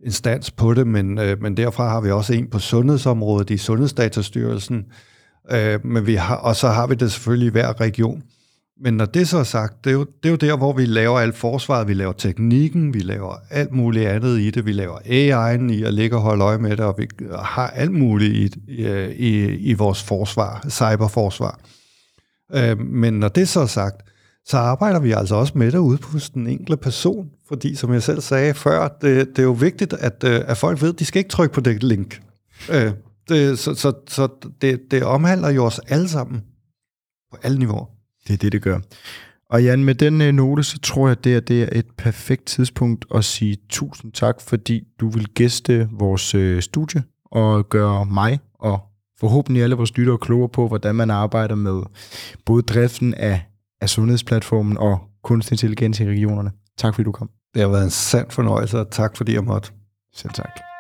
[0.05, 4.86] instans på det, men, øh, men derfra har vi også en på sundhedsområdet i Sundhedsdatastyrelsen,
[5.51, 8.24] øh, men vi har, og så har vi det selvfølgelig i hver region.
[8.84, 10.86] Men når det så er sagt, det er, jo, det er jo der, hvor vi
[10.86, 14.97] laver alt forsvaret, vi laver teknikken, vi laver alt muligt andet i det, vi laver
[14.97, 17.07] AI'en i at ligge og holde øje med det, og vi
[17.39, 21.59] har alt muligt i, øh, i, i vores forsvar, cyberforsvar.
[22.53, 24.01] Øh, men når det så er sagt,
[24.46, 27.30] så arbejder vi altså også med det ude på den enkelte person.
[27.48, 30.82] Fordi, som jeg selv sagde før, det, det er jo vigtigt, at, øh, at folk
[30.82, 32.22] ved, at de skal ikke trykke på det link.
[32.72, 32.92] Øh,
[33.30, 34.28] det, så så, så
[34.62, 36.42] det, det omhandler jo os alle sammen
[37.32, 37.86] på alle niveauer.
[38.28, 38.80] Det er det, det gør.
[39.50, 42.46] Og Jan, med den øh, note, så tror jeg, det er, det er et perfekt
[42.46, 48.39] tidspunkt at sige tusind tak, fordi du vil gæste vores øh, studie og gøre mig
[48.60, 48.80] og
[49.20, 51.82] forhåbentlig alle vores lyttere klogere på, hvordan man arbejder med
[52.46, 53.51] både driften af
[53.82, 56.52] af sundhedsplatformen og kunstig intelligens i regionerne.
[56.78, 57.30] Tak fordi du kom.
[57.54, 59.72] Det har været en sand fornøjelse, og tak fordi jeg måtte.
[60.14, 60.71] Selv tak.